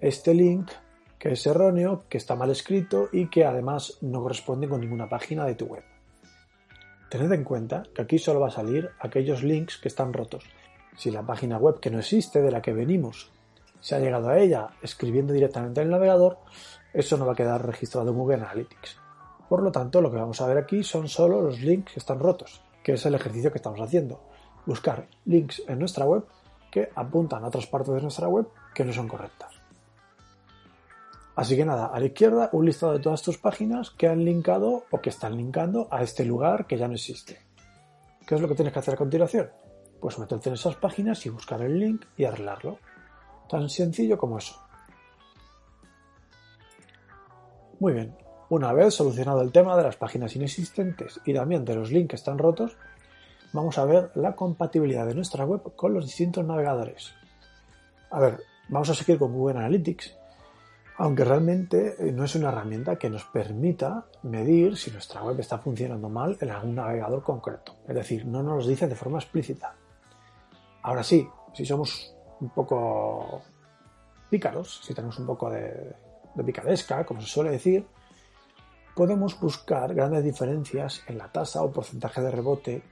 este 0.00 0.32
link 0.32 0.70
que 1.18 1.32
es 1.32 1.46
erróneo, 1.46 2.04
que 2.08 2.18
está 2.18 2.36
mal 2.36 2.50
escrito 2.50 3.08
y 3.10 3.28
que 3.28 3.44
además 3.44 3.98
no 4.02 4.22
corresponde 4.22 4.68
con 4.68 4.80
ninguna 4.80 5.08
página 5.08 5.46
de 5.46 5.54
tu 5.54 5.66
web. 5.66 5.82
Tened 7.10 7.32
en 7.32 7.44
cuenta 7.44 7.82
que 7.94 8.02
aquí 8.02 8.18
solo 8.18 8.40
va 8.40 8.48
a 8.48 8.50
salir 8.50 8.90
aquellos 9.00 9.42
links 9.42 9.78
que 9.78 9.88
están 9.88 10.12
rotos. 10.12 10.44
Si 10.96 11.10
la 11.10 11.22
página 11.22 11.56
web 11.56 11.80
que 11.80 11.90
no 11.90 11.98
existe, 11.98 12.42
de 12.42 12.50
la 12.50 12.60
que 12.60 12.72
venimos, 12.72 13.32
se 13.80 13.94
ha 13.94 14.00
llegado 14.00 14.28
a 14.28 14.38
ella 14.38 14.70
escribiendo 14.82 15.32
directamente 15.32 15.80
en 15.80 15.86
el 15.86 15.92
navegador, 15.92 16.38
eso 16.92 17.16
no 17.16 17.26
va 17.26 17.32
a 17.32 17.36
quedar 17.36 17.64
registrado 17.64 18.10
en 18.10 18.16
Google 18.16 18.42
Analytics. 18.42 18.98
Por 19.48 19.62
lo 19.62 19.72
tanto, 19.72 20.00
lo 20.00 20.10
que 20.10 20.18
vamos 20.18 20.40
a 20.40 20.46
ver 20.46 20.58
aquí 20.58 20.82
son 20.82 21.08
solo 21.08 21.40
los 21.40 21.60
links 21.60 21.92
que 21.92 22.00
están 22.00 22.18
rotos, 22.18 22.63
que 22.84 22.92
es 22.92 23.06
el 23.06 23.14
ejercicio 23.16 23.50
que 23.50 23.58
estamos 23.58 23.80
haciendo. 23.80 24.20
Buscar 24.66 25.08
links 25.24 25.62
en 25.66 25.80
nuestra 25.80 26.04
web 26.04 26.24
que 26.70 26.90
apuntan 26.94 27.42
a 27.42 27.48
otras 27.48 27.66
partes 27.66 27.94
de 27.94 28.02
nuestra 28.02 28.28
web 28.28 28.46
que 28.74 28.84
no 28.84 28.92
son 28.92 29.08
correctas. 29.08 29.52
Así 31.34 31.56
que 31.56 31.64
nada, 31.64 31.86
a 31.86 31.98
la 31.98 32.06
izquierda 32.06 32.50
un 32.52 32.66
listado 32.66 32.92
de 32.92 33.00
todas 33.00 33.22
tus 33.22 33.38
páginas 33.38 33.90
que 33.90 34.06
han 34.06 34.24
linkado 34.24 34.84
o 34.90 35.00
que 35.00 35.10
están 35.10 35.36
linkando 35.36 35.88
a 35.90 36.02
este 36.02 36.24
lugar 36.24 36.66
que 36.66 36.76
ya 36.76 36.86
no 36.86 36.94
existe. 36.94 37.40
¿Qué 38.26 38.36
es 38.36 38.40
lo 38.40 38.48
que 38.48 38.54
tienes 38.54 38.72
que 38.72 38.78
hacer 38.78 38.94
a 38.94 38.98
continuación? 38.98 39.50
Pues 40.00 40.18
meterte 40.18 40.50
en 40.50 40.54
esas 40.54 40.76
páginas 40.76 41.24
y 41.26 41.30
buscar 41.30 41.62
el 41.62 41.78
link 41.78 42.04
y 42.16 42.24
arreglarlo. 42.24 42.78
Tan 43.48 43.68
sencillo 43.68 44.16
como 44.16 44.38
eso. 44.38 44.60
Muy 47.80 47.92
bien, 47.92 48.16
una 48.48 48.72
vez 48.72 48.94
solucionado 48.94 49.42
el 49.42 49.52
tema 49.52 49.76
de 49.76 49.82
las 49.82 49.96
páginas 49.96 50.34
inexistentes 50.36 51.20
y 51.24 51.34
también 51.34 51.64
de 51.64 51.74
los 51.74 51.90
links 51.90 52.10
que 52.10 52.16
están 52.16 52.38
rotos, 52.38 52.76
vamos 53.52 53.78
a 53.78 53.84
ver 53.84 54.10
la 54.14 54.34
compatibilidad 54.34 55.06
de 55.06 55.14
nuestra 55.14 55.44
web 55.44 55.74
con 55.76 55.94
los 55.94 56.04
distintos 56.04 56.44
navegadores. 56.44 57.14
A 58.10 58.20
ver, 58.20 58.40
vamos 58.68 58.90
a 58.90 58.94
seguir 58.94 59.18
con 59.18 59.32
Google 59.32 59.58
Analytics, 59.58 60.16
aunque 60.96 61.24
realmente 61.24 61.96
eh, 61.98 62.12
no 62.12 62.24
es 62.24 62.34
una 62.34 62.48
herramienta 62.48 62.96
que 62.96 63.10
nos 63.10 63.24
permita 63.24 64.06
medir 64.22 64.76
si 64.76 64.90
nuestra 64.90 65.22
web 65.22 65.38
está 65.40 65.58
funcionando 65.58 66.08
mal 66.08 66.36
en 66.40 66.50
algún 66.50 66.74
navegador 66.74 67.22
concreto. 67.22 67.76
Es 67.88 67.94
decir, 67.94 68.26
no 68.26 68.42
nos 68.42 68.64
lo 68.64 68.70
dice 68.70 68.86
de 68.86 68.94
forma 68.94 69.18
explícita. 69.18 69.74
Ahora 70.82 71.02
sí, 71.02 71.26
si 71.52 71.64
somos 71.64 72.14
un 72.40 72.50
poco 72.50 73.42
pícaros, 74.30 74.80
si 74.84 74.94
tenemos 74.94 75.18
un 75.18 75.26
poco 75.26 75.50
de, 75.50 75.94
picaresca, 76.44 77.04
como 77.04 77.20
se 77.20 77.28
suele 77.28 77.50
decir, 77.50 77.86
podemos 78.94 79.38
buscar 79.40 79.94
grandes 79.94 80.24
diferencias 80.24 81.02
en 81.08 81.18
la 81.18 81.30
tasa 81.32 81.62
o 81.62 81.72
porcentaje 81.72 82.20
de 82.22 82.30
rebote 82.30 82.82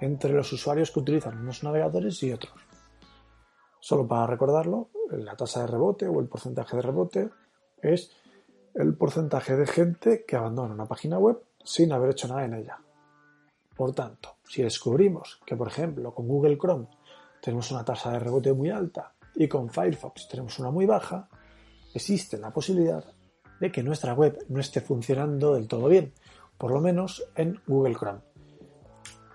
entre 0.00 0.32
los 0.32 0.52
usuarios 0.52 0.90
que 0.90 1.00
utilizan 1.00 1.38
unos 1.38 1.62
navegadores 1.62 2.22
y 2.22 2.32
otros. 2.32 2.54
Solo 3.78 4.06
para 4.06 4.26
recordarlo, 4.26 4.90
la 5.10 5.36
tasa 5.36 5.60
de 5.60 5.66
rebote 5.66 6.08
o 6.08 6.20
el 6.20 6.28
porcentaje 6.28 6.76
de 6.76 6.82
rebote 6.82 7.30
es 7.82 8.10
el 8.74 8.96
porcentaje 8.96 9.56
de 9.56 9.66
gente 9.66 10.24
que 10.24 10.36
abandona 10.36 10.74
una 10.74 10.86
página 10.86 11.18
web 11.18 11.42
sin 11.62 11.92
haber 11.92 12.10
hecho 12.10 12.28
nada 12.28 12.44
en 12.44 12.54
ella. 12.54 12.78
Por 13.76 13.94
tanto, 13.94 14.36
si 14.44 14.62
descubrimos 14.62 15.40
que, 15.44 15.56
por 15.56 15.68
ejemplo, 15.68 16.14
con 16.14 16.26
Google 16.26 16.58
Chrome 16.58 16.88
tenemos 17.40 17.70
una 17.70 17.84
tasa 17.84 18.12
de 18.12 18.18
rebote 18.18 18.52
muy 18.52 18.70
alta 18.70 19.14
y 19.34 19.48
con 19.48 19.68
Firefox 19.68 20.28
tenemos 20.28 20.58
una 20.58 20.70
muy 20.70 20.86
baja, 20.86 21.28
existe 21.94 22.38
la 22.38 22.52
posibilidad 22.52 23.04
de 23.62 23.70
que 23.70 23.84
nuestra 23.84 24.12
web 24.12 24.44
no 24.48 24.58
esté 24.58 24.80
funcionando 24.80 25.54
del 25.54 25.68
todo 25.68 25.86
bien, 25.86 26.12
por 26.58 26.72
lo 26.72 26.80
menos 26.80 27.24
en 27.36 27.60
Google 27.64 27.94
Chrome. 27.94 28.18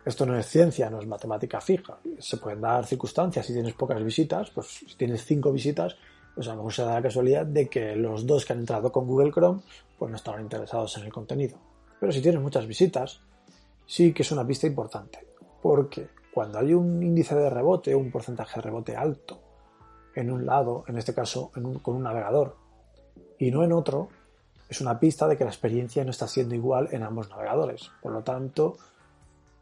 Esto 0.03 0.25
no 0.25 0.37
es 0.37 0.45
ciencia, 0.47 0.89
no 0.89 0.99
es 0.99 1.07
matemática 1.07 1.61
fija. 1.61 1.97
Se 2.19 2.35
pueden 2.35 2.59
dar 2.59 2.85
circunstancias. 2.85 3.45
Si 3.45 3.53
tienes 3.53 3.73
pocas 3.73 4.03
visitas, 4.03 4.49
pues 4.49 4.67
si 4.67 4.97
tienes 4.97 5.23
cinco 5.23 5.53
visitas, 5.53 5.95
pues 6.35 6.45
a 6.47 6.51
lo 6.51 6.57
mejor 6.57 6.73
se 6.73 6.83
da 6.83 6.95
la 6.95 7.01
casualidad 7.01 7.45
de 7.45 7.69
que 7.69 7.95
los 7.95 8.27
dos 8.27 8.43
que 8.43 8.51
han 8.51 8.59
entrado 8.59 8.91
con 8.91 9.07
Google 9.07 9.31
Chrome, 9.31 9.61
pues 9.97 10.11
no 10.11 10.17
estaban 10.17 10.41
interesados 10.41 10.97
en 10.97 11.05
el 11.05 11.13
contenido. 11.13 11.57
Pero 11.97 12.11
si 12.11 12.21
tienes 12.21 12.41
muchas 12.41 12.67
visitas, 12.67 13.21
sí 13.85 14.11
que 14.11 14.23
es 14.23 14.31
una 14.33 14.45
pista 14.45 14.67
importante. 14.67 15.25
Porque 15.61 16.09
cuando 16.33 16.59
hay 16.59 16.73
un 16.73 17.01
índice 17.01 17.33
de 17.33 17.49
rebote, 17.49 17.95
un 17.95 18.11
porcentaje 18.11 18.57
de 18.57 18.61
rebote 18.61 18.93
alto 18.93 19.39
en 20.15 20.31
un 20.31 20.45
lado, 20.45 20.83
en 20.89 20.97
este 20.97 21.13
caso 21.13 21.49
con 21.81 21.95
un 21.95 22.03
navegador, 22.03 22.66
y 23.39 23.51
no 23.51 23.63
en 23.63 23.71
otro, 23.71 24.09
es 24.69 24.81
una 24.81 24.99
pista 24.99 25.27
de 25.27 25.37
que 25.37 25.43
la 25.43 25.49
experiencia 25.49 26.03
no 26.03 26.11
está 26.11 26.27
siendo 26.27 26.55
igual 26.55 26.89
en 26.91 27.03
ambos 27.03 27.29
navegadores. 27.29 27.91
Por 28.01 28.11
lo 28.11 28.23
tanto, 28.23 28.77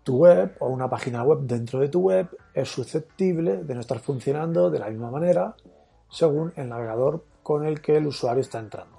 tu 0.03 0.17
web 0.17 0.55
o 0.59 0.67
una 0.67 0.89
página 0.89 1.23
web 1.23 1.39
dentro 1.41 1.79
de 1.79 1.89
tu 1.89 2.01
web 2.01 2.27
es 2.53 2.69
susceptible 2.69 3.63
de 3.63 3.75
no 3.75 3.81
estar 3.81 3.99
funcionando 3.99 4.69
de 4.69 4.79
la 4.79 4.89
misma 4.89 5.11
manera 5.11 5.55
según 6.09 6.53
el 6.55 6.69
navegador 6.69 7.23
con 7.43 7.65
el 7.65 7.81
que 7.81 7.97
el 7.97 8.07
usuario 8.07 8.41
está 8.41 8.59
entrando. 8.59 8.95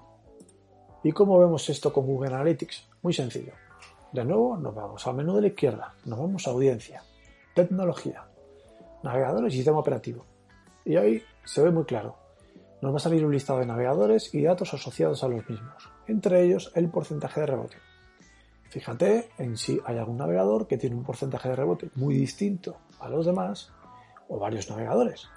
¿Y 1.03 1.13
cómo 1.13 1.39
vemos 1.39 1.69
esto 1.69 1.93
con 1.93 2.07
Google 2.07 2.35
Analytics? 2.35 2.89
Muy 3.03 3.13
sencillo. 3.13 3.53
De 4.13 4.25
nuevo, 4.25 4.57
nos 4.57 4.75
vamos 4.75 5.07
al 5.07 5.15
menú 5.15 5.35
de 5.37 5.43
la 5.43 5.47
izquierda, 5.49 5.95
nos 6.05 6.19
vamos 6.19 6.47
a 6.47 6.51
audiencia, 6.51 7.03
tecnología, 7.55 8.25
navegadores 9.03 9.53
y 9.53 9.57
sistema 9.57 9.79
operativo. 9.79 10.25
Y 10.85 10.97
ahí 10.97 11.23
se 11.45 11.63
ve 11.63 11.71
muy 11.71 11.85
claro. 11.85 12.17
Nos 12.87 12.95
va 12.95 12.99
a 12.99 13.01
salir 13.01 13.27
un 13.27 13.33
listado 13.33 13.59
de 13.59 13.67
navegadores 13.67 14.33
y 14.33 14.45
datos 14.45 14.73
asociados 14.73 15.25
a 15.25 15.29
los 15.29 15.49
mismos, 15.51 15.91
entre 16.07 16.45
ellos 16.45 16.71
el 16.77 16.89
porcentaje 16.89 17.41
de 17.41 17.47
rebote. 17.47 17.79
Fíjate 18.71 19.29
en 19.39 19.57
si 19.57 19.81
hay 19.85 19.99
algún 19.99 20.19
navegador 20.19 20.69
que 20.69 20.79
tiene 20.79 20.95
un 20.95 21.03
porcentaje 21.03 21.49
de 21.49 21.57
rebote 21.57 21.91
muy 21.97 22.15
distinto 22.15 22.77
a 23.01 23.09
los 23.09 23.27
demás 23.27 23.73
o 24.29 24.39
varios 24.39 24.71
navegadores. 24.71 25.29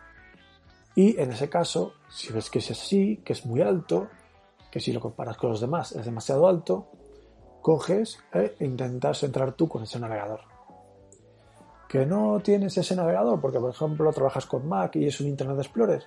Y 0.94 1.20
en 1.20 1.32
ese 1.32 1.50
caso, 1.50 1.94
si 2.08 2.32
ves 2.32 2.52
que 2.52 2.60
es 2.60 2.70
así, 2.70 3.24
que 3.26 3.34
es 3.34 3.44
muy 3.48 3.64
alto, 3.64 4.10
que 4.70 4.80
si 4.80 4.94
lo 4.94 5.00
comparas 5.00 5.38
con 5.38 5.50
los 5.50 5.60
demás 5.60 5.94
es 5.94 6.06
demasiado 6.06 6.48
alto, 6.48 6.92
coges 7.64 8.20
e 8.32 8.58
intentas 8.60 9.24
entrar 9.24 9.54
tú 9.54 9.68
con 9.68 9.82
ese 9.82 10.00
navegador. 10.00 10.42
¿Que 11.88 12.06
no 12.06 12.42
tienes 12.42 12.78
ese 12.78 12.96
navegador 12.96 13.42
porque, 13.42 13.60
por 13.60 13.72
ejemplo, 13.72 14.14
trabajas 14.14 14.46
con 14.46 14.68
Mac 14.68 14.98
y 14.98 15.08
es 15.08 15.20
un 15.20 15.26
Internet 15.26 15.58
Explorer? 15.58 16.04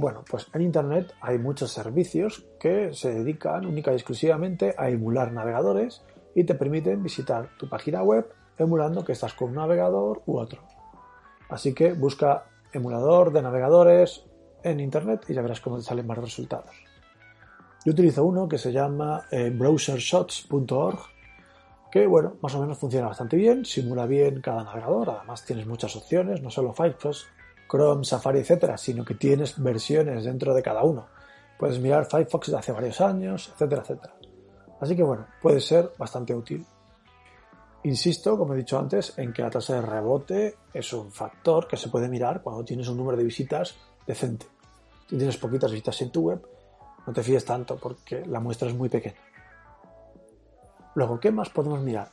Bueno, 0.00 0.24
pues 0.30 0.46
en 0.54 0.62
Internet 0.62 1.12
hay 1.20 1.36
muchos 1.36 1.72
servicios 1.72 2.46
que 2.58 2.94
se 2.94 3.12
dedican 3.12 3.66
única 3.66 3.92
y 3.92 3.96
exclusivamente 3.96 4.74
a 4.78 4.88
emular 4.88 5.30
navegadores 5.30 6.02
y 6.34 6.44
te 6.44 6.54
permiten 6.54 7.02
visitar 7.02 7.50
tu 7.58 7.68
página 7.68 8.02
web 8.02 8.26
emulando 8.56 9.04
que 9.04 9.12
estás 9.12 9.34
con 9.34 9.50
un 9.50 9.56
navegador 9.56 10.22
u 10.24 10.38
otro. 10.38 10.62
Así 11.50 11.74
que 11.74 11.92
busca 11.92 12.46
emulador 12.72 13.30
de 13.30 13.42
navegadores 13.42 14.24
en 14.62 14.80
Internet 14.80 15.26
y 15.28 15.34
ya 15.34 15.42
verás 15.42 15.60
cómo 15.60 15.76
te 15.76 15.82
salen 15.82 16.06
más 16.06 16.16
resultados. 16.16 16.74
Yo 17.84 17.92
utilizo 17.92 18.24
uno 18.24 18.48
que 18.48 18.56
se 18.56 18.72
llama 18.72 19.26
eh, 19.30 19.50
browsershots.org, 19.50 20.98
que 21.92 22.06
bueno, 22.06 22.36
más 22.40 22.54
o 22.54 22.60
menos 22.62 22.78
funciona 22.78 23.08
bastante 23.08 23.36
bien, 23.36 23.66
simula 23.66 24.06
bien 24.06 24.40
cada 24.40 24.64
navegador, 24.64 25.10
además 25.10 25.44
tienes 25.44 25.66
muchas 25.66 25.94
opciones, 25.94 26.40
no 26.40 26.48
solo 26.48 26.72
Firefox, 26.72 27.26
Chrome, 27.70 28.04
Safari, 28.04 28.40
etcétera, 28.40 28.76
sino 28.76 29.04
que 29.04 29.14
tienes 29.14 29.62
versiones 29.62 30.24
dentro 30.24 30.54
de 30.54 30.62
cada 30.62 30.82
uno. 30.82 31.06
Puedes 31.58 31.78
mirar 31.78 32.06
Firefox 32.06 32.50
de 32.50 32.58
hace 32.58 32.72
varios 32.72 33.00
años, 33.00 33.50
etcétera, 33.54 33.82
etcétera. 33.82 34.14
Así 34.80 34.96
que 34.96 35.02
bueno, 35.02 35.26
puede 35.40 35.60
ser 35.60 35.92
bastante 35.96 36.34
útil. 36.34 36.64
Insisto, 37.84 38.36
como 38.36 38.54
he 38.54 38.58
dicho 38.58 38.78
antes, 38.78 39.16
en 39.18 39.32
que 39.32 39.42
la 39.42 39.50
tasa 39.50 39.74
de 39.74 39.82
rebote 39.82 40.56
es 40.72 40.92
un 40.92 41.12
factor 41.12 41.68
que 41.68 41.76
se 41.76 41.88
puede 41.88 42.08
mirar 42.08 42.42
cuando 42.42 42.64
tienes 42.64 42.88
un 42.88 42.96
número 42.96 43.16
de 43.16 43.24
visitas 43.24 43.76
decente. 44.06 44.46
Si 45.08 45.16
tienes 45.16 45.36
poquitas 45.36 45.70
visitas 45.70 46.00
en 46.02 46.10
tu 46.10 46.22
web, 46.22 46.46
no 47.06 47.12
te 47.12 47.22
fíes 47.22 47.44
tanto 47.44 47.76
porque 47.76 48.24
la 48.26 48.40
muestra 48.40 48.68
es 48.68 48.74
muy 48.74 48.88
pequeña. 48.88 49.16
Luego, 50.94 51.20
¿qué 51.20 51.30
más 51.30 51.50
podemos 51.50 51.80
mirar? 51.80 52.08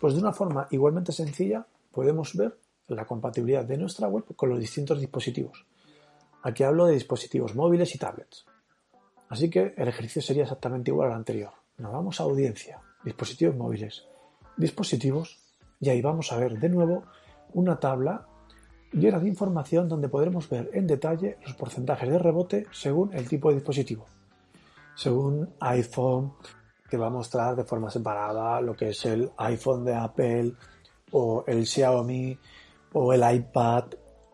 Pues 0.00 0.14
de 0.14 0.20
una 0.20 0.32
forma 0.32 0.66
igualmente 0.70 1.12
sencilla 1.12 1.66
podemos 1.90 2.34
ver 2.34 2.56
la 2.94 3.06
compatibilidad 3.06 3.64
de 3.64 3.76
nuestra 3.76 4.08
web 4.08 4.24
con 4.36 4.48
los 4.48 4.58
distintos 4.58 5.00
dispositivos. 5.00 5.66
Aquí 6.42 6.62
hablo 6.62 6.86
de 6.86 6.94
dispositivos 6.94 7.54
móviles 7.54 7.94
y 7.94 7.98
tablets. 7.98 8.46
Así 9.28 9.48
que 9.48 9.74
el 9.76 9.88
ejercicio 9.88 10.22
sería 10.22 10.42
exactamente 10.42 10.90
igual 10.90 11.10
al 11.10 11.16
anterior. 11.16 11.52
Nos 11.78 11.92
vamos 11.92 12.20
a 12.20 12.24
audiencia, 12.24 12.80
dispositivos 13.04 13.56
móviles, 13.56 14.04
dispositivos 14.56 15.38
y 15.78 15.88
ahí 15.88 16.02
vamos 16.02 16.32
a 16.32 16.36
ver 16.36 16.58
de 16.58 16.68
nuevo 16.68 17.04
una 17.52 17.78
tabla 17.78 18.26
llena 18.92 19.20
de 19.20 19.28
información 19.28 19.88
donde 19.88 20.08
podremos 20.08 20.48
ver 20.48 20.70
en 20.72 20.86
detalle 20.86 21.38
los 21.44 21.54
porcentajes 21.54 22.10
de 22.10 22.18
rebote 22.18 22.66
según 22.72 23.14
el 23.14 23.28
tipo 23.28 23.48
de 23.48 23.56
dispositivo. 23.56 24.06
Según 24.94 25.54
iPhone, 25.60 26.34
te 26.90 26.96
va 26.96 27.06
a 27.06 27.10
mostrar 27.10 27.54
de 27.54 27.64
forma 27.64 27.90
separada 27.90 28.60
lo 28.60 28.74
que 28.74 28.90
es 28.90 29.04
el 29.06 29.30
iPhone 29.38 29.84
de 29.84 29.94
Apple 29.94 30.52
o 31.12 31.44
el 31.46 31.66
Xiaomi 31.66 32.36
o 32.92 33.12
el 33.12 33.34
iPad 33.34 33.84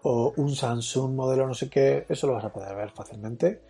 o 0.03 0.33
un 0.37 0.55
Samsung 0.55 1.14
modelo 1.14 1.47
no 1.47 1.55
sé 1.55 1.69
qué, 1.69 2.07
eso 2.09 2.27
lo 2.27 2.35
vas 2.35 2.45
a 2.45 2.53
poder 2.53 2.75
ver 2.77 2.90
fácilmente. 2.90 3.62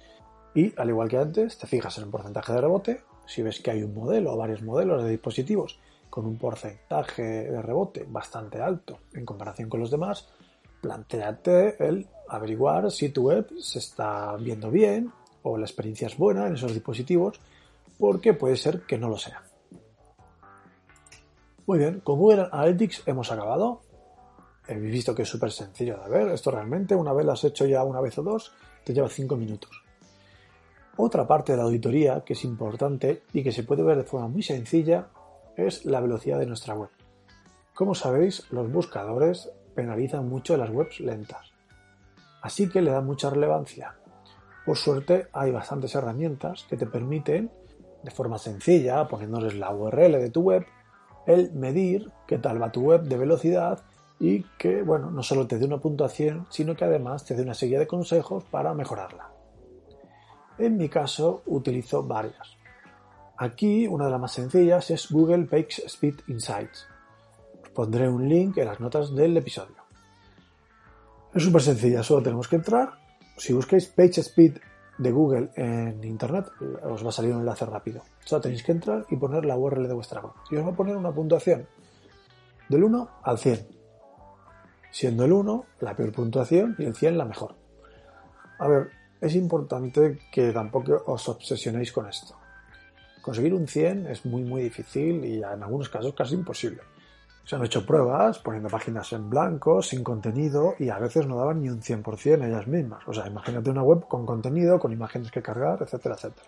Y 0.55 0.72
al 0.79 0.88
igual 0.88 1.09
que 1.09 1.18
antes, 1.18 1.59
te 1.59 1.66
fijas 1.66 1.96
en 1.99 2.05
el 2.05 2.11
porcentaje 2.11 2.53
de 2.53 2.61
rebote 2.61 3.01
si 3.27 3.42
ves 3.42 3.61
que 3.61 3.72
hay 3.72 3.83
un 3.83 3.94
modelo 3.94 4.33
o 4.33 4.37
varios 4.37 4.62
modelos 4.62 5.03
de 5.03 5.11
dispositivos 5.11 5.79
con 6.09 6.25
un 6.25 6.38
porcentaje 6.38 7.22
de 7.22 7.61
rebote 7.61 8.07
bastante 8.09 8.61
alto 8.61 9.01
en 9.12 9.27
comparación 9.27 9.68
con 9.68 9.81
los 9.81 9.90
demás, 9.90 10.29
planteate 10.81 11.77
el 11.87 12.07
averiguar 12.29 12.90
si 12.90 13.11
tu 13.11 13.25
web 13.25 13.49
se 13.61 13.81
está 13.81 14.37
viendo 14.37 14.70
bien 14.70 15.12
o 15.42 15.59
la 15.59 15.66
experiencia 15.66 16.07
es 16.07 16.16
buena 16.16 16.46
en 16.46 16.55
esos 16.55 16.72
dispositivos, 16.72 17.40
porque 17.99 18.35
puede 18.35 18.57
ser 18.57 18.83
que 18.83 18.99
no 18.99 19.09
lo 19.09 19.16
sea. 19.16 19.42
Muy 21.66 21.79
bien, 21.79 22.01
con 22.01 22.18
Google 22.18 22.49
Analytics 22.51 23.03
hemos 23.07 23.31
acabado. 23.31 23.83
Habéis 24.68 24.92
visto 24.92 25.14
que 25.14 25.22
es 25.22 25.29
súper 25.29 25.52
sencillo 25.52 25.98
de 26.02 26.11
ver. 26.11 26.29
Esto 26.29 26.50
realmente, 26.50 26.94
una 26.94 27.12
vez 27.12 27.24
lo 27.24 27.33
has 27.33 27.44
hecho 27.44 27.66
ya 27.66 27.85
una 27.85 28.00
vez 28.00 28.18
o 28.18 28.22
dos, 28.22 28.52
te 28.85 28.92
lleva 28.92 29.09
cinco 29.09 29.37
minutos. 29.37 29.70
Otra 30.96 31.26
parte 31.26 31.52
de 31.52 31.59
la 31.59 31.64
auditoría 31.64 32.22
que 32.24 32.33
es 32.33 32.44
importante 32.44 33.22
y 33.33 33.42
que 33.42 33.52
se 33.52 33.64
puede 33.64 33.83
ver 33.83 33.98
de 33.98 34.05
forma 34.05 34.29
muy 34.29 34.42
sencilla 34.42 35.09
es 35.57 35.85
la 35.85 36.00
velocidad 36.00 36.38
de 36.38 36.46
nuestra 36.46 36.74
web. 36.74 36.90
Como 37.74 37.94
sabéis, 37.94 38.50
los 38.50 38.72
buscadores 38.72 39.50
penalizan 39.74 40.29
mucho 40.29 40.57
las 40.57 40.70
webs 40.70 41.00
lentas. 41.00 41.52
Así 42.42 42.68
que 42.68 42.81
le 42.81 42.90
dan 42.90 43.05
mucha 43.05 43.29
relevancia. 43.29 43.96
Por 44.64 44.79
suerte 44.79 45.29
hay 45.33 45.52
bastantes 45.52 45.94
herramientas 45.94 46.64
que 46.68 46.76
te 46.76 46.87
permiten, 46.87 47.50
de 48.02 48.11
forma 48.11 48.38
sencilla, 48.38 49.07
poniéndoles 49.07 49.55
la 49.55 49.72
URL 49.74 50.12
de 50.12 50.31
tu 50.31 50.40
web, 50.40 50.64
el 51.26 51.52
medir 51.52 52.11
qué 52.26 52.38
tal 52.38 52.62
va 52.62 52.72
tu 52.72 52.81
web 52.81 53.02
de 53.02 53.18
velocidad 53.18 53.85
y 54.18 54.42
que, 54.59 54.83
bueno, 54.83 55.11
no 55.11 55.22
solo 55.22 55.46
te 55.46 55.59
dé 55.59 55.66
una 55.66 55.79
puntuación, 55.79 56.46
sino 56.50 56.74
que 56.74 56.85
además 56.85 57.24
te 57.24 57.35
dé 57.35 57.42
una 57.42 57.55
serie 57.55 57.79
de 57.79 57.87
consejos 57.87 58.44
para 58.44 58.74
mejorarla. 58.74 59.31
En 60.59 60.76
mi 60.76 60.88
caso 60.88 61.42
utilizo 61.46 62.02
varias. 62.02 62.57
Aquí 63.37 63.87
una 63.87 64.07
de 64.07 64.11
las 64.11 64.20
más 64.20 64.33
sencillas 64.33 64.90
es 64.90 65.11
Google 65.11 65.44
Page 65.44 65.83
Speed 65.85 66.20
Insights. 66.29 66.87
Os 67.62 67.68
pondré 67.70 68.09
un 68.09 68.26
link 68.26 68.57
en 68.57 68.66
las 68.66 68.81
notas 68.81 69.14
del 69.14 69.37
episodio. 69.37 69.76
Es 71.35 71.42
súper 71.42 71.61
sencilla, 71.61 72.02
solo 72.02 72.22
tenemos 72.22 72.48
que 72.48 72.57
entrar. 72.57 72.94
Si 73.37 73.52
busquéis 73.52 73.88
Page 73.88 74.22
Speed 74.22 74.57
de 74.96 75.12
Google 75.12 75.50
en 75.57 76.02
Internet, 76.02 76.46
os 76.85 77.05
va 77.05 77.11
a 77.11 77.12
salir 77.12 77.35
un 77.35 77.40
enlace 77.40 77.66
rápido. 77.66 78.02
Solo 78.24 78.40
tenéis 78.40 78.62
que 78.62 78.72
entrar 78.72 79.05
y 79.11 79.16
poner 79.16 79.44
la 79.44 79.59
URL 79.59 79.87
de 79.87 79.92
vuestra 79.92 80.22
web. 80.22 80.33
Y 80.50 80.57
os 80.57 80.64
va 80.64 80.70
a 80.70 80.74
poner 80.74 80.96
una 80.96 81.12
puntuación 81.12 81.66
del 82.70 82.85
1 82.85 83.11
al 83.22 83.38
100. 83.38 83.75
Siendo 84.96 85.26
el 85.26 85.32
1 85.35 85.64
la 85.80 85.94
peor 85.94 86.11
puntuación 86.11 86.74
y 86.78 86.85
el 86.87 86.94
100 86.94 87.18
la 87.18 87.26
mejor. 87.26 87.54
A 88.59 88.66
ver, 88.66 88.88
es 89.20 89.35
importante 89.35 90.18
que 90.32 90.52
tampoco 90.52 91.02
os 91.04 91.28
obsesionéis 91.28 91.92
con 91.92 92.09
esto. 92.09 92.35
Conseguir 93.20 93.52
un 93.52 93.68
100 93.68 94.06
es 94.06 94.24
muy 94.24 94.42
muy 94.42 94.62
difícil 94.62 95.22
y 95.22 95.42
en 95.42 95.62
algunos 95.62 95.90
casos 95.90 96.14
casi 96.14 96.35
imposible. 96.35 96.80
Se 97.44 97.56
han 97.56 97.64
hecho 97.66 97.85
pruebas 97.85 98.38
poniendo 98.38 98.70
páginas 98.70 99.12
en 99.12 99.28
blanco, 99.28 99.82
sin 99.82 100.02
contenido 100.02 100.76
y 100.78 100.88
a 100.88 100.98
veces 100.98 101.26
no 101.26 101.37
daban 101.37 101.61
ni 101.61 101.68
un 101.68 101.82
100% 101.82 102.46
ellas 102.46 102.66
mismas. 102.66 103.06
O 103.06 103.12
sea, 103.12 103.26
imagínate 103.26 103.68
una 103.68 103.82
web 103.82 104.09
con 104.09 104.24
contenido, 104.24 104.78
con 104.78 104.92
imágenes 104.92 105.30
que 105.30 105.42
cargar, 105.42 105.76
etcétera, 105.82 106.14
etcétera. 106.14 106.46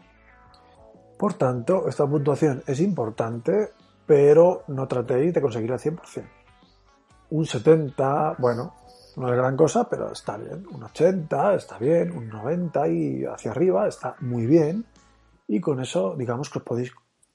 Por 1.18 1.34
tanto, 1.34 1.86
esta 1.86 2.06
puntuación 2.06 2.62
es 2.66 2.80
importante, 2.80 3.72
pero 4.06 4.62
no 4.68 4.88
tratéis 4.88 5.34
de 5.34 5.42
conseguir 5.42 5.70
el 5.70 5.78
100%. 5.78 6.37
Un 7.30 7.44
70, 7.44 8.36
bueno, 8.38 8.74
no 9.16 9.28
es 9.28 9.36
gran 9.36 9.56
cosa, 9.56 9.88
pero 9.88 10.12
está 10.12 10.36
bien. 10.36 10.66
Un 10.70 10.82
80 10.84 11.54
está 11.54 11.78
bien, 11.78 12.16
un 12.16 12.28
90 12.28 12.88
y 12.88 13.24
hacia 13.24 13.50
arriba 13.50 13.88
está 13.88 14.16
muy 14.20 14.46
bien. 14.46 14.84
Y 15.46 15.60
con 15.60 15.80
eso, 15.80 16.14
digamos 16.16 16.50
que 16.50 16.58
os 16.58 16.64
podéis 16.64 16.92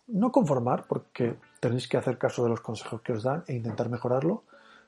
no 0.07 0.31
conformar, 0.31 0.85
porque 0.87 1.37
tenéis 1.59 1.87
que 1.87 1.97
hacer 1.97 2.17
caso 2.17 2.43
de 2.43 2.49
los 2.49 2.61
consejos 2.61 3.01
que 3.01 3.13
os 3.13 3.23
dan 3.23 3.43
e 3.47 3.53
intentar 3.53 3.89
mejorarlo. 3.89 4.43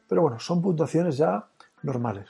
Pero 0.07 0.21
bueno, 0.21 0.39
son 0.39 0.61
puntuaciones 0.61 1.17
ya 1.17 1.47
normales. 1.83 2.29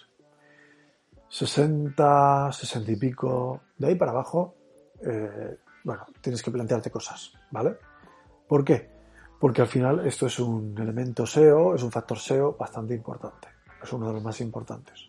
60, 1.29 2.51
60 2.51 2.91
y 2.91 2.95
pico, 2.95 3.61
de 3.77 3.88
ahí 3.88 3.95
para 3.95 4.11
abajo, 4.11 4.55
eh, 5.01 5.57
bueno, 5.83 6.05
tienes 6.21 6.41
que 6.41 6.51
plantearte 6.51 6.89
cosas, 6.89 7.33
¿vale? 7.51 7.77
¿Por 8.47 8.63
qué? 8.63 8.94
Porque 9.39 9.62
al 9.62 9.67
final 9.67 10.06
esto 10.06 10.28
es 10.28 10.39
un 10.39 10.76
elemento 10.78 11.26
SEO, 11.26 11.76
es 11.76 11.84
un 11.84 11.91
factor 11.91 12.17
SEO 12.17 12.56
bastante 12.58 12.93
importante 12.93 13.56
es 13.86 13.93
uno 13.93 14.08
de 14.08 14.13
los 14.13 14.24
más 14.24 14.41
importantes. 14.41 15.08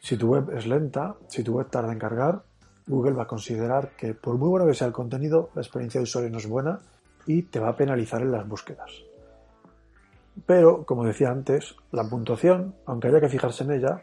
Si 0.00 0.16
tu 0.16 0.28
web 0.28 0.50
es 0.56 0.66
lenta, 0.66 1.16
si 1.28 1.42
tu 1.42 1.54
web 1.54 1.68
tarda 1.68 1.92
en 1.92 1.98
cargar, 1.98 2.42
Google 2.86 3.12
va 3.12 3.24
a 3.24 3.26
considerar 3.26 3.90
que 3.96 4.14
por 4.14 4.36
muy 4.36 4.48
bueno 4.48 4.66
que 4.66 4.74
sea 4.74 4.86
el 4.86 4.92
contenido, 4.92 5.50
la 5.54 5.62
experiencia 5.62 5.98
de 6.00 6.04
usuario 6.04 6.30
no 6.30 6.38
es 6.38 6.48
buena 6.48 6.80
y 7.26 7.42
te 7.42 7.60
va 7.60 7.68
a 7.68 7.76
penalizar 7.76 8.22
en 8.22 8.32
las 8.32 8.46
búsquedas. 8.46 8.90
Pero, 10.46 10.84
como 10.84 11.04
decía 11.04 11.30
antes, 11.30 11.76
la 11.90 12.08
puntuación, 12.08 12.74
aunque 12.86 13.08
haya 13.08 13.20
que 13.20 13.28
fijarse 13.28 13.64
en 13.64 13.72
ella, 13.72 14.02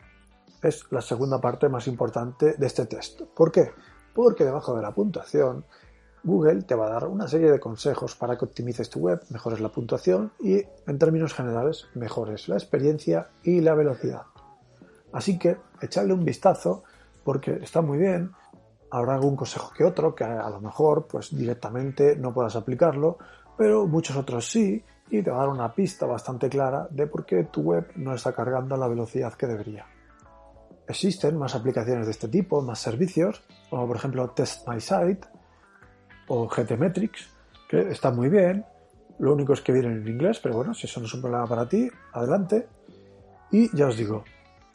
es 0.61 0.85
la 0.91 1.01
segunda 1.01 1.41
parte 1.41 1.69
más 1.69 1.87
importante 1.87 2.53
de 2.53 2.67
este 2.67 2.85
texto. 2.85 3.27
¿Por 3.35 3.51
qué? 3.51 3.71
Porque 4.13 4.45
debajo 4.45 4.75
de 4.75 4.81
la 4.81 4.93
puntuación, 4.93 5.65
Google 6.23 6.63
te 6.63 6.75
va 6.75 6.87
a 6.87 6.91
dar 6.91 7.07
una 7.07 7.27
serie 7.27 7.51
de 7.51 7.59
consejos 7.59 8.15
para 8.15 8.37
que 8.37 8.45
optimices 8.45 8.89
tu 8.89 8.99
web, 8.99 9.21
mejores 9.29 9.59
la 9.59 9.69
puntuación 9.69 10.31
y, 10.39 10.61
en 10.87 10.99
términos 10.99 11.33
generales, 11.33 11.87
mejores 11.95 12.49
la 12.49 12.55
experiencia 12.55 13.29
y 13.43 13.61
la 13.61 13.75
velocidad. 13.75 14.23
Así 15.11 15.39
que 15.39 15.57
echarle 15.81 16.13
un 16.13 16.25
vistazo 16.25 16.83
porque 17.23 17.59
está 17.61 17.81
muy 17.81 17.97
bien. 17.97 18.31
Habrá 18.91 19.15
algún 19.15 19.35
consejo 19.35 19.71
que 19.75 19.83
otro 19.83 20.15
que 20.15 20.23
a 20.23 20.49
lo 20.49 20.59
mejor 20.61 21.07
pues 21.07 21.35
directamente 21.35 22.15
no 22.15 22.33
puedas 22.33 22.55
aplicarlo, 22.55 23.17
pero 23.57 23.85
muchos 23.87 24.17
otros 24.17 24.49
sí 24.49 24.83
y 25.11 25.23
te 25.23 25.31
va 25.31 25.37
a 25.37 25.39
dar 25.41 25.49
una 25.49 25.73
pista 25.73 26.05
bastante 26.05 26.49
clara 26.49 26.87
de 26.91 27.07
por 27.07 27.25
qué 27.25 27.45
tu 27.45 27.61
web 27.61 27.91
no 27.95 28.13
está 28.13 28.33
cargando 28.33 28.75
a 28.75 28.77
la 28.77 28.87
velocidad 28.87 29.33
que 29.33 29.47
debería. 29.47 29.85
Existen 30.87 31.37
más 31.37 31.55
aplicaciones 31.55 32.05
de 32.05 32.11
este 32.11 32.27
tipo, 32.27 32.61
más 32.61 32.79
servicios, 32.79 33.43
como 33.69 33.87
por 33.87 33.97
ejemplo 33.97 34.29
Test 34.31 34.67
My 34.67 34.79
Site 34.79 35.27
o 36.29 36.47
GTmetrix, 36.47 37.29
que 37.67 37.89
están 37.89 38.15
muy 38.15 38.29
bien. 38.29 38.65
Lo 39.19 39.33
único 39.33 39.53
es 39.53 39.61
que 39.61 39.73
vienen 39.73 40.01
en 40.01 40.07
inglés, 40.07 40.39
pero 40.41 40.55
bueno, 40.55 40.73
si 40.73 40.87
eso 40.87 40.99
no 41.01 41.05
es 41.05 41.13
un 41.13 41.21
problema 41.21 41.45
para 41.45 41.67
ti, 41.67 41.89
adelante. 42.13 42.67
Y 43.51 43.75
ya 43.75 43.87
os 43.87 43.97
digo, 43.97 44.23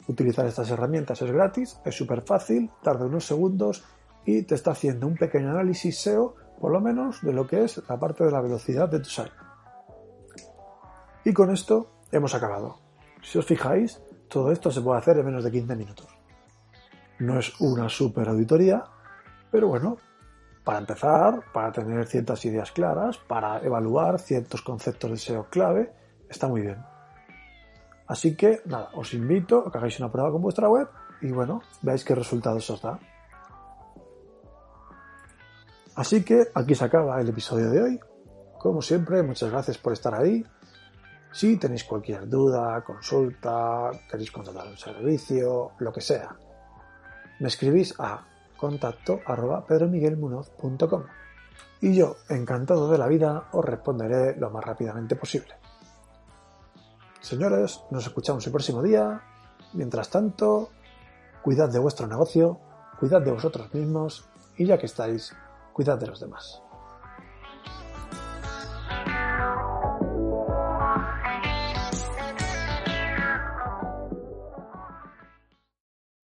utilizar 0.07 0.45
estas 0.45 0.69
herramientas 0.69 1.21
es 1.21 1.31
gratis, 1.31 1.79
es 1.83 1.95
súper 1.95 2.21
fácil, 2.21 2.69
tarda 2.83 3.05
unos 3.05 3.25
segundos 3.25 3.83
y 4.25 4.43
te 4.43 4.55
está 4.55 4.71
haciendo 4.71 5.07
un 5.07 5.15
pequeño 5.15 5.49
análisis 5.49 5.97
SEO, 5.99 6.35
por 6.59 6.71
lo 6.71 6.81
menos, 6.81 7.21
de 7.21 7.33
lo 7.33 7.47
que 7.47 7.63
es 7.63 7.81
la 7.89 7.99
parte 7.99 8.23
de 8.23 8.31
la 8.31 8.41
velocidad 8.41 8.89
de 8.89 8.99
tu 8.99 9.09
site. 9.09 9.31
Y 11.23 11.33
con 11.33 11.51
esto 11.51 11.89
hemos 12.11 12.35
acabado. 12.35 12.77
Si 13.21 13.37
os 13.39 13.45
fijáis, 13.45 14.01
todo 14.29 14.51
esto 14.51 14.69
se 14.71 14.81
puede 14.81 14.99
hacer 14.99 15.17
en 15.17 15.25
menos 15.25 15.43
de 15.43 15.51
15 15.51 15.75
minutos. 15.75 16.07
No 17.19 17.39
es 17.39 17.59
una 17.61 17.89
super 17.89 18.27
auditoría, 18.27 18.83
pero 19.51 19.67
bueno, 19.67 19.97
para 20.65 20.79
empezar, 20.79 21.43
para 21.53 21.71
tener 21.71 22.05
ciertas 22.07 22.43
ideas 22.43 22.71
claras, 22.71 23.17
para 23.19 23.59
evaluar 23.59 24.19
ciertos 24.19 24.63
conceptos 24.63 25.11
de 25.11 25.17
SEO 25.17 25.45
clave, 25.45 25.93
está 26.27 26.47
muy 26.47 26.61
bien. 26.61 26.83
Así 28.07 28.35
que 28.35 28.61
nada, 28.65 28.89
os 28.95 29.13
invito 29.13 29.63
a 29.65 29.71
que 29.71 29.77
hagáis 29.77 29.99
una 29.99 30.11
prueba 30.11 30.31
con 30.31 30.41
vuestra 30.41 30.67
web 30.67 30.89
y 31.21 31.31
bueno, 31.31 31.61
veáis 31.83 32.03
qué 32.03 32.15
resultados 32.15 32.67
os 32.71 32.81
da. 32.81 32.99
Así 35.95 36.23
que 36.23 36.47
aquí 36.53 36.73
se 36.73 36.83
acaba 36.83 37.21
el 37.21 37.29
episodio 37.29 37.69
de 37.69 37.81
hoy. 37.81 37.99
Como 38.59 38.81
siempre, 38.81 39.21
muchas 39.21 39.51
gracias 39.51 39.77
por 39.77 39.93
estar 39.93 40.15
ahí. 40.15 40.43
Si 41.31 41.57
tenéis 41.57 41.83
cualquier 41.83 42.27
duda, 42.27 42.83
consulta, 42.83 43.91
queréis 44.09 44.31
contratar 44.31 44.67
un 44.67 44.77
servicio, 44.77 45.71
lo 45.77 45.93
que 45.93 46.01
sea, 46.01 46.35
me 47.39 47.49
escribís 47.49 47.93
a 47.99 48.25
contacto 48.57 49.19
arroba 49.25 49.65
pedromiguelmunoz.com 49.65 51.03
y 51.81 51.93
yo, 51.93 52.15
encantado 52.29 52.89
de 52.89 52.97
la 52.97 53.07
vida, 53.07 53.49
os 53.51 53.63
responderé 53.63 54.35
lo 54.37 54.49
más 54.49 54.63
rápidamente 54.63 55.15
posible. 55.15 55.55
Señores, 57.21 57.81
nos 57.91 58.05
escuchamos 58.05 58.45
el 58.45 58.51
próximo 58.51 58.81
día. 58.81 59.21
Mientras 59.73 60.09
tanto, 60.09 60.69
cuidad 61.43 61.69
de 61.69 61.79
vuestro 61.79 62.07
negocio, 62.07 62.59
cuidad 62.99 63.21
de 63.21 63.31
vosotros 63.31 63.73
mismos 63.73 64.25
y 64.57 64.65
ya 64.65 64.77
que 64.77 64.85
estáis, 64.85 65.35
cuidad 65.73 65.97
de 65.99 66.07
los 66.07 66.19
demás. 66.19 66.61